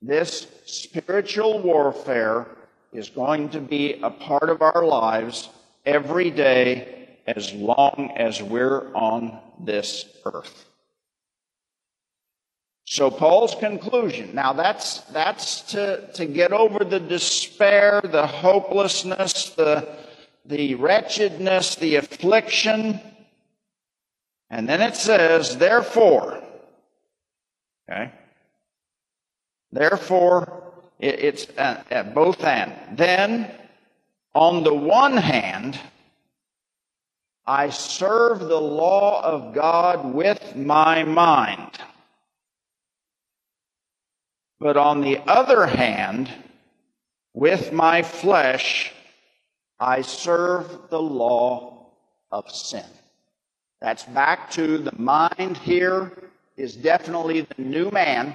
This 0.03 0.47
spiritual 0.67 1.61
warfare 1.63 2.47
is 2.93 3.09
going 3.09 3.49
to 3.51 3.61
be 3.61 3.95
a 4.03 4.11
part 4.11 4.51
of 4.51 4.63
our 4.63 4.85
lives 4.85 5.49
every 5.85 6.31
day 6.31 7.09
as 7.27 7.53
long 7.53 8.13
as 8.17 8.43
we're 8.43 8.95
on 8.95 9.41
this 9.61 10.05
earth. 10.25 10.67
So 12.89 13.11
Paul's 13.11 13.57
conclusion. 13.57 14.33
Now 14.33 14.53
that's, 14.53 15.01
that's 15.13 15.63
to, 15.73 16.09
to 16.15 16.25
get 16.25 16.53
over 16.53 16.85
the 16.85 17.01
despair, 17.01 18.01
the 18.01 18.27
hopelessness, 18.27 19.51
the, 19.51 19.89
the 20.45 20.77
wretchedness, 20.77 21.75
the 21.75 21.97
affliction. 21.97 23.01
And 24.51 24.69
then 24.69 24.81
it 24.81 24.95
says, 24.95 25.59
therefore, 25.59 26.41
okay? 27.91 28.13
Therefore, 29.73 30.63
it, 31.01 31.19
it's 31.19 31.47
at, 31.59 31.91
at 31.91 32.15
both 32.15 32.45
and. 32.45 32.73
Then, 32.97 33.51
on 34.33 34.63
the 34.63 34.75
one 34.75 35.17
hand, 35.17 35.77
I 37.45 37.71
serve 37.71 38.39
the 38.39 38.61
law 38.61 39.23
of 39.25 39.53
God 39.55 40.15
with 40.15 40.55
my 40.55 41.03
mind. 41.03 41.73
But 44.59 44.77
on 44.77 45.01
the 45.01 45.19
other 45.27 45.67
hand, 45.67 46.31
with 47.35 47.73
my 47.73 48.03
flesh, 48.03 48.93
I 49.79 50.01
serve 50.03 50.89
the 50.89 51.01
law 51.01 51.91
of 52.31 52.51
sin. 52.51 52.85
That's 53.81 54.05
back 54.05 54.51
to 54.53 54.79
the 54.79 54.97
mind 54.97 55.59
here 55.59 56.13
is 56.57 56.75
definitely 56.75 57.43
the 57.43 57.63
new 57.63 57.91
man. 57.91 58.35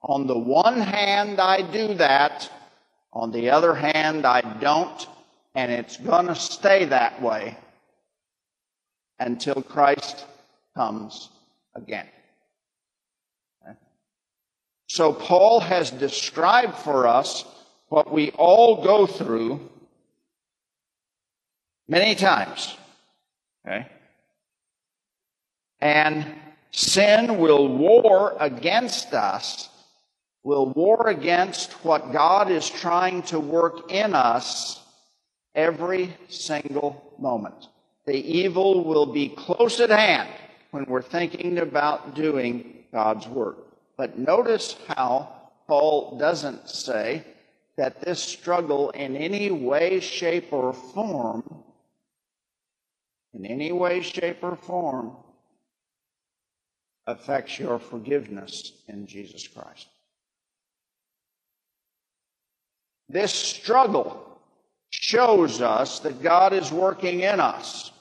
On 0.00 0.26
the 0.26 0.38
one 0.38 0.80
hand, 0.80 1.38
I 1.38 1.60
do 1.60 1.94
that. 1.94 2.50
On 3.12 3.30
the 3.30 3.50
other 3.50 3.74
hand, 3.74 4.24
I 4.24 4.40
don't. 4.40 5.06
And 5.54 5.70
it's 5.70 5.98
going 5.98 6.26
to 6.26 6.34
stay 6.34 6.86
that 6.86 7.20
way 7.20 7.56
until 9.20 9.62
Christ 9.62 10.24
comes 10.74 11.28
again. 11.74 12.08
So 14.92 15.14
Paul 15.14 15.60
has 15.60 15.90
described 15.90 16.76
for 16.76 17.06
us 17.06 17.46
what 17.88 18.12
we 18.12 18.30
all 18.32 18.84
go 18.84 19.06
through 19.06 19.70
many 21.88 22.14
times. 22.14 22.76
Okay? 23.64 23.86
And 25.80 26.26
sin 26.72 27.38
will 27.38 27.68
war 27.74 28.36
against 28.38 29.14
us, 29.14 29.70
will 30.42 30.68
war 30.68 31.08
against 31.08 31.72
what 31.86 32.12
God 32.12 32.50
is 32.50 32.68
trying 32.68 33.22
to 33.22 33.40
work 33.40 33.90
in 33.90 34.14
us 34.14 34.78
every 35.54 36.14
single 36.28 37.14
moment. 37.18 37.68
The 38.04 38.18
evil 38.18 38.84
will 38.84 39.06
be 39.06 39.30
close 39.30 39.80
at 39.80 39.88
hand 39.88 40.28
when 40.70 40.84
we're 40.84 41.00
thinking 41.00 41.56
about 41.60 42.14
doing 42.14 42.84
God's 42.92 43.26
work. 43.26 43.71
But 44.02 44.18
notice 44.18 44.74
how 44.88 45.28
Paul 45.68 46.18
doesn't 46.18 46.68
say 46.68 47.24
that 47.76 48.00
this 48.00 48.20
struggle 48.20 48.90
in 48.90 49.14
any 49.14 49.52
way, 49.52 50.00
shape, 50.00 50.52
or 50.52 50.72
form, 50.72 51.62
in 53.32 53.46
any 53.46 53.70
way, 53.70 54.00
shape, 54.00 54.38
or 54.42 54.56
form, 54.56 55.12
affects 57.06 57.60
your 57.60 57.78
forgiveness 57.78 58.72
in 58.88 59.06
Jesus 59.06 59.46
Christ. 59.46 59.86
This 63.08 63.32
struggle 63.32 64.40
shows 64.90 65.60
us 65.60 66.00
that 66.00 66.20
God 66.20 66.52
is 66.52 66.72
working 66.72 67.20
in 67.20 67.38
us. 67.38 67.92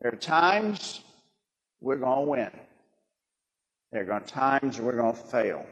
There 0.00 0.12
are 0.12 0.16
times 0.16 1.00
we're 1.80 1.98
going 1.98 2.24
to 2.24 2.30
win. 2.32 2.50
There 3.94 4.02
are 4.02 4.06
going 4.06 4.24
to 4.24 4.28
times 4.28 4.80
we're 4.80 4.96
going 4.96 5.14
to 5.14 5.22
fail. 5.22 5.64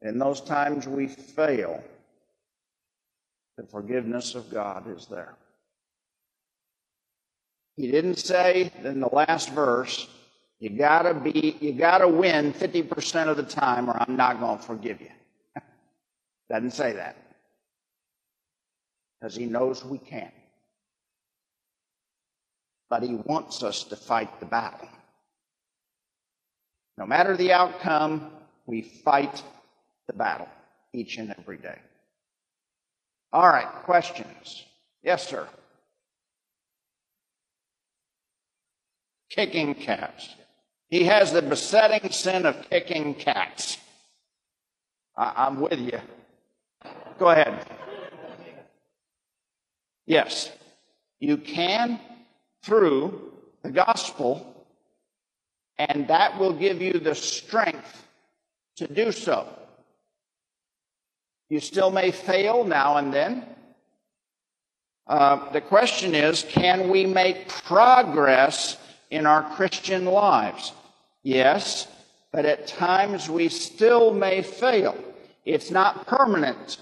In 0.00 0.16
those 0.16 0.40
times 0.40 0.86
we 0.86 1.08
fail, 1.08 1.82
the 3.56 3.64
forgiveness 3.64 4.36
of 4.36 4.48
God 4.48 4.88
is 4.96 5.06
there. 5.06 5.34
He 7.74 7.90
didn't 7.90 8.20
say 8.20 8.70
in 8.84 9.00
the 9.00 9.08
last 9.08 9.50
verse, 9.50 10.06
you 10.60 10.70
gotta 10.70 11.14
be, 11.14 11.56
you 11.60 11.72
gotta 11.72 12.06
win 12.06 12.52
50% 12.52 13.26
of 13.26 13.36
the 13.36 13.42
time 13.42 13.90
or 13.90 13.96
I'm 14.00 14.14
not 14.14 14.38
going 14.38 14.58
to 14.58 14.64
forgive 14.64 15.00
you. 15.00 15.10
Doesn't 16.48 16.70
say 16.70 16.92
that. 16.92 17.16
Because 19.18 19.34
he 19.34 19.46
knows 19.46 19.84
we 19.84 19.98
can't. 19.98 20.32
But 22.88 23.02
he 23.02 23.16
wants 23.16 23.64
us 23.64 23.82
to 23.82 23.96
fight 23.96 24.38
the 24.38 24.46
battle. 24.46 24.88
No 26.98 27.06
matter 27.06 27.36
the 27.36 27.52
outcome, 27.52 28.30
we 28.66 28.82
fight 28.82 29.42
the 30.06 30.12
battle 30.12 30.48
each 30.92 31.16
and 31.18 31.34
every 31.38 31.56
day. 31.56 31.78
All 33.32 33.48
right, 33.48 33.68
questions? 33.84 34.64
Yes, 35.02 35.26
sir. 35.26 35.48
Kicking 39.30 39.74
cats. 39.74 40.28
He 40.88 41.04
has 41.04 41.32
the 41.32 41.40
besetting 41.40 42.10
sin 42.10 42.44
of 42.44 42.68
kicking 42.68 43.14
cats. 43.14 43.78
I- 45.16 45.46
am 45.46 45.60
with 45.60 45.78
you. 45.78 46.00
Go 47.18 47.30
ahead. 47.30 47.66
Yes, 50.04 50.50
you 51.18 51.38
can 51.38 51.98
through 52.62 53.32
the 53.62 53.70
gospel 53.70 54.51
and 55.78 56.08
that 56.08 56.38
will 56.38 56.52
give 56.52 56.80
you 56.80 56.94
the 56.94 57.14
strength 57.14 58.06
to 58.76 58.86
do 58.86 59.12
so. 59.12 59.46
You 61.48 61.60
still 61.60 61.90
may 61.90 62.10
fail 62.10 62.64
now 62.64 62.96
and 62.96 63.12
then. 63.12 63.44
Uh, 65.06 65.50
the 65.52 65.60
question 65.60 66.14
is 66.14 66.46
can 66.48 66.88
we 66.88 67.04
make 67.04 67.48
progress 67.48 68.76
in 69.10 69.26
our 69.26 69.42
Christian 69.54 70.06
lives? 70.06 70.72
Yes, 71.22 71.88
but 72.32 72.46
at 72.46 72.66
times 72.66 73.28
we 73.28 73.48
still 73.48 74.14
may 74.14 74.42
fail. 74.42 74.96
It's 75.44 75.70
not 75.70 76.06
permanent. 76.06 76.78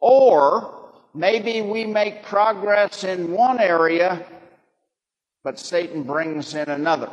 Or 0.00 0.90
maybe 1.12 1.60
we 1.60 1.84
make 1.84 2.22
progress 2.22 3.04
in 3.04 3.32
one 3.32 3.60
area, 3.60 4.24
but 5.42 5.58
Satan 5.58 6.02
brings 6.02 6.54
in 6.54 6.68
another. 6.68 7.10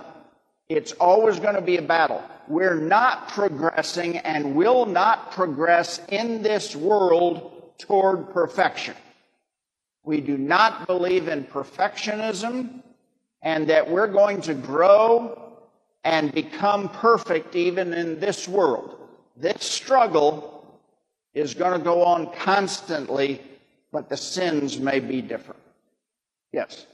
It's 0.71 0.93
always 0.93 1.37
going 1.37 1.55
to 1.55 1.61
be 1.61 1.75
a 1.75 1.81
battle. 1.81 2.23
We're 2.47 2.79
not 2.79 3.27
progressing 3.27 4.19
and 4.19 4.55
will 4.55 4.85
not 4.85 5.31
progress 5.31 5.99
in 6.07 6.41
this 6.41 6.77
world 6.77 7.73
toward 7.77 8.31
perfection. 8.31 8.95
We 10.03 10.21
do 10.21 10.37
not 10.37 10.87
believe 10.87 11.27
in 11.27 11.43
perfectionism 11.43 12.81
and 13.41 13.67
that 13.67 13.91
we're 13.91 14.07
going 14.07 14.41
to 14.43 14.53
grow 14.53 15.57
and 16.05 16.33
become 16.33 16.87
perfect 16.87 17.53
even 17.53 17.93
in 17.93 18.21
this 18.21 18.47
world. 18.47 18.97
This 19.35 19.61
struggle 19.63 20.79
is 21.33 21.53
going 21.53 21.77
to 21.77 21.83
go 21.83 22.01
on 22.01 22.31
constantly, 22.33 23.41
but 23.91 24.07
the 24.07 24.15
sins 24.15 24.79
may 24.79 25.01
be 25.01 25.21
different. 25.21 25.59
Yes. 26.53 26.85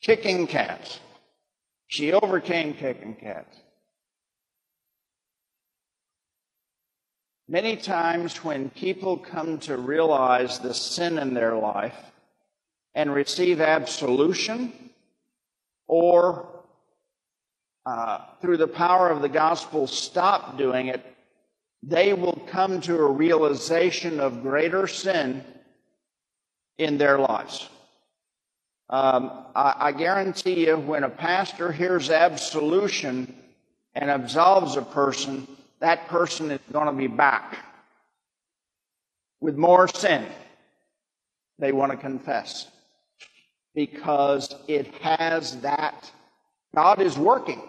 Kicking 0.00 0.46
cats. 0.46 1.00
She 1.88 2.12
overcame 2.12 2.74
kicking 2.74 3.14
cats. 3.14 3.56
Many 7.48 7.76
times 7.76 8.44
when 8.44 8.70
people 8.70 9.16
come 9.16 9.58
to 9.60 9.76
realize 9.76 10.60
the 10.60 10.72
sin 10.72 11.18
in 11.18 11.34
their 11.34 11.56
life 11.56 11.96
and 12.94 13.12
receive 13.12 13.60
absolution, 13.60 14.72
or 15.88 16.48
uh, 17.86 18.18
through 18.40 18.56
the 18.56 18.68
power 18.68 19.10
of 19.10 19.20
the 19.20 19.28
gospel 19.28 19.88
stop 19.88 20.58
doing 20.58 20.86
it, 20.86 21.04
they 21.82 22.12
will 22.12 22.40
come 22.46 22.80
to 22.82 22.96
a 22.96 23.10
realization 23.10 24.20
of 24.20 24.42
greater 24.42 24.86
sin 24.86 25.44
in 26.78 26.98
their 26.98 27.18
lives. 27.18 27.68
Um, 28.90 29.30
I, 29.54 29.74
I 29.78 29.92
guarantee 29.92 30.66
you, 30.66 30.76
when 30.76 31.04
a 31.04 31.08
pastor 31.08 31.70
hears 31.70 32.10
absolution 32.10 33.32
and 33.94 34.10
absolves 34.10 34.76
a 34.76 34.82
person, 34.82 35.46
that 35.78 36.08
person 36.08 36.50
is 36.50 36.60
going 36.72 36.86
to 36.86 36.92
be 36.92 37.06
back 37.06 37.64
with 39.40 39.56
more 39.56 39.86
sin 39.86 40.26
they 41.60 41.70
want 41.70 41.92
to 41.92 41.98
confess 41.98 42.66
because 43.76 44.52
it 44.66 44.92
has 44.96 45.60
that 45.60 46.10
God 46.74 47.00
is 47.00 47.16
working 47.16 47.62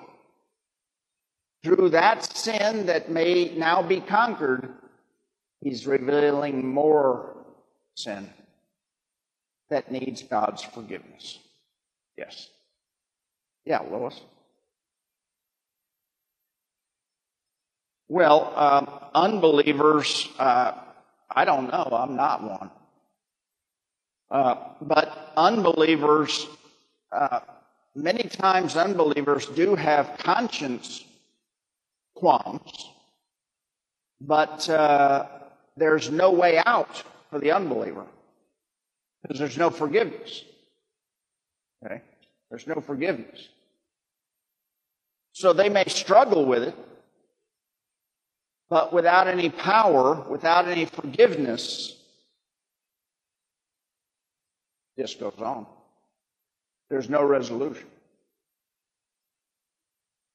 through 1.64 1.90
that 1.90 2.26
sin 2.36 2.88
that 2.88 3.12
may 3.12 3.54
now 3.56 3.84
be 3.84 4.02
conquered. 4.02 4.74
He's 5.62 5.86
revealing 5.86 6.68
more 6.68 7.46
sin 7.96 8.28
that 9.72 9.90
needs 9.90 10.22
God's 10.22 10.62
forgiveness. 10.62 11.40
Yes. 12.18 12.50
Yeah, 13.66 13.80
Lois. 13.80 14.20
Well, 18.10 18.54
um, 18.58 18.90
unbelievers, 19.16 20.28
uh, 20.38 20.74
I 21.34 21.46
don't 21.46 21.72
know. 21.72 21.88
I'm 21.94 22.18
not 22.18 22.44
one. 22.44 22.72
Uh, 24.30 24.56
but 24.82 25.32
unbelievers, 25.38 26.48
uh, 27.14 27.40
many 27.96 28.24
times 28.24 28.76
unbelievers 28.76 29.46
do 29.46 29.76
have 29.76 30.18
conscience 30.18 31.06
qualms, 32.16 32.90
but 34.20 34.70
uh, 34.70 35.28
there's 35.78 36.10
no 36.10 36.32
way 36.32 36.62
out 36.66 37.04
for 37.30 37.40
the 37.40 37.52
unbeliever 37.52 38.06
because 39.22 39.40
there's 39.40 39.58
no 39.58 39.70
forgiveness. 39.70 40.44
Okay? 41.86 42.02
There's 42.50 42.68
no 42.68 42.82
forgiveness. 42.82 43.50
So 45.34 45.54
they 45.54 45.70
may 45.70 45.86
struggle 45.88 46.46
with 46.46 46.64
it, 46.64 46.76
but 48.70 48.94
without 48.94 49.28
any 49.28 49.50
power, 49.50 50.26
without 50.30 50.68
any 50.68 50.86
forgiveness, 50.86 51.98
this 54.98 55.16
goes 55.16 55.40
on. 55.40 55.66
There's 56.90 57.10
no 57.10 57.24
resolution. 57.24 57.88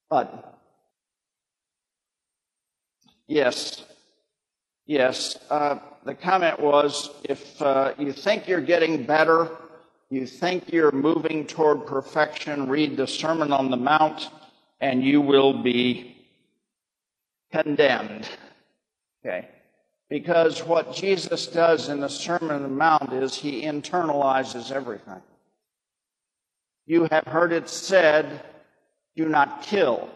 But, 0.09 0.59
yes, 3.27 3.85
Yes, 4.87 5.37
uh, 5.51 5.81
the 6.05 6.15
comment 6.15 6.61
was 6.61 7.11
if 7.25 7.61
uh, 7.61 7.93
you 7.99 8.13
think 8.13 8.47
you're 8.47 8.61
getting 8.61 9.05
better, 9.05 9.51
you 10.11 10.27
think 10.27 10.73
you're 10.73 10.93
moving 10.93 11.45
toward 11.45 11.87
perfection, 11.87 12.69
read 12.69 12.97
the 12.97 13.07
Sermon 13.07 13.53
on 13.53 13.71
the 13.71 13.77
Mount, 13.77 14.31
and 14.81 15.03
you 15.03 15.21
will 15.21 15.63
be 15.63 16.17
condemned. 17.53 18.29
Okay. 19.25 19.49
Because 20.09 20.63
what 20.63 20.95
Jesus 20.95 21.49
does 21.49 21.89
in 21.89 21.99
the 21.99 22.09
Sermon 22.09 22.53
on 22.53 22.63
the 22.63 22.69
Mount 22.69 23.13
is 23.13 23.35
he 23.35 23.63
internalizes 23.63 24.71
everything. 24.71 25.21
You 26.87 27.09
have 27.11 27.25
heard 27.25 27.51
it 27.51 27.69
said, 27.69 28.45
do 29.17 29.29
not 29.29 29.63
kill. 29.63 30.09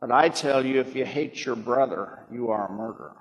But 0.00 0.12
I 0.12 0.28
tell 0.28 0.64
you, 0.64 0.80
if 0.80 0.94
you 0.94 1.04
hate 1.04 1.44
your 1.44 1.56
brother, 1.56 2.20
you 2.30 2.50
are 2.50 2.68
a 2.68 2.72
murderer. 2.72 3.16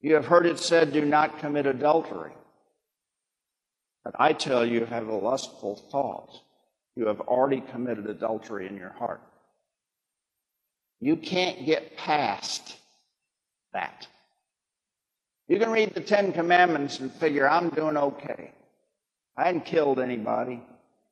You 0.00 0.14
have 0.14 0.26
heard 0.26 0.46
it 0.46 0.58
said, 0.58 0.92
do 0.92 1.04
not 1.04 1.40
commit 1.40 1.66
adultery. 1.66 2.32
But 4.04 4.14
I 4.18 4.32
tell 4.32 4.64
you, 4.64 4.82
if 4.82 4.88
you 4.88 4.94
have 4.94 5.08
a 5.08 5.14
lustful 5.14 5.76
thought, 5.90 6.30
you 6.96 7.06
have 7.06 7.20
already 7.20 7.60
committed 7.60 8.06
adultery 8.06 8.66
in 8.66 8.76
your 8.76 8.92
heart. 8.92 9.20
You 11.00 11.16
can't 11.16 11.66
get 11.66 11.96
past 11.96 12.76
that. 13.72 14.06
You 15.48 15.58
can 15.58 15.70
read 15.70 15.94
the 15.94 16.00
Ten 16.00 16.32
Commandments 16.32 17.00
and 17.00 17.12
figure, 17.12 17.48
I'm 17.48 17.70
doing 17.70 17.96
okay. 17.96 18.52
I 19.36 19.46
hadn't 19.46 19.64
killed 19.64 19.98
anybody. 19.98 20.62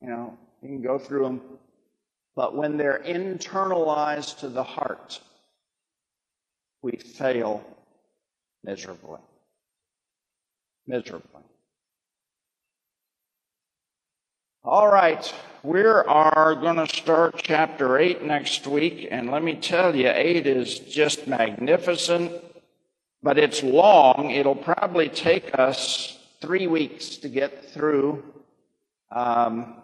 You 0.00 0.08
know, 0.08 0.38
you 0.62 0.68
can 0.68 0.82
go 0.82 0.98
through 0.98 1.24
them 1.24 1.40
but 2.38 2.54
when 2.54 2.76
they're 2.76 3.02
internalized 3.04 4.38
to 4.38 4.48
the 4.48 4.62
heart, 4.62 5.18
we 6.82 6.92
fail 6.92 7.64
miserably. 8.62 9.18
Miserably. 10.86 11.42
All 14.62 14.86
right, 14.86 15.34
we 15.64 15.82
are 15.82 16.54
going 16.54 16.76
to 16.76 16.86
start 16.86 17.40
chapter 17.42 17.98
8 17.98 18.22
next 18.22 18.68
week, 18.68 19.08
and 19.10 19.32
let 19.32 19.42
me 19.42 19.56
tell 19.56 19.96
you, 19.96 20.08
8 20.08 20.46
is 20.46 20.78
just 20.78 21.26
magnificent, 21.26 22.30
but 23.20 23.36
it's 23.36 23.64
long. 23.64 24.30
It'll 24.30 24.54
probably 24.54 25.08
take 25.08 25.58
us 25.58 26.16
three 26.40 26.68
weeks 26.68 27.16
to 27.16 27.28
get 27.28 27.72
through. 27.72 28.22
Um, 29.10 29.74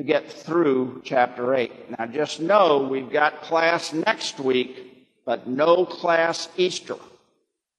to 0.00 0.06
get 0.06 0.32
through 0.32 1.02
chapter 1.04 1.54
8. 1.54 1.98
Now 1.98 2.06
just 2.06 2.40
know 2.40 2.78
we've 2.78 3.12
got 3.12 3.42
class 3.42 3.92
next 3.92 4.40
week, 4.40 5.06
but 5.26 5.46
no 5.46 5.84
class 5.84 6.48
Easter. 6.56 6.96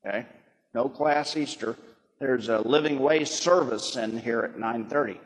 Okay? 0.06 0.28
No 0.76 0.88
class 0.88 1.36
Easter. 1.36 1.76
There's 2.20 2.48
a 2.50 2.60
Living 2.60 3.00
Way 3.00 3.26
service 3.26 3.96
in 3.96 4.20
here 4.20 4.42
at 4.42 4.56
9:30. 4.56 5.18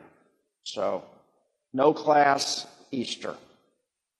So, 0.62 1.04
no 1.74 1.92
class 1.92 2.66
Easter. 2.90 3.36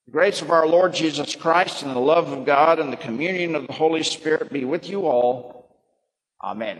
The 0.05 0.11
grace 0.11 0.43
of 0.43 0.51
our 0.51 0.67
Lord 0.67 0.93
Jesus 0.93 1.35
Christ 1.35 1.81
and 1.81 1.95
the 1.95 1.99
love 1.99 2.31
of 2.31 2.45
God 2.45 2.77
and 2.77 2.93
the 2.93 2.97
communion 2.97 3.55
of 3.55 3.65
the 3.65 3.73
Holy 3.73 4.03
Spirit 4.03 4.53
be 4.53 4.65
with 4.65 4.87
you 4.87 5.07
all. 5.07 5.75
Amen. 6.43 6.79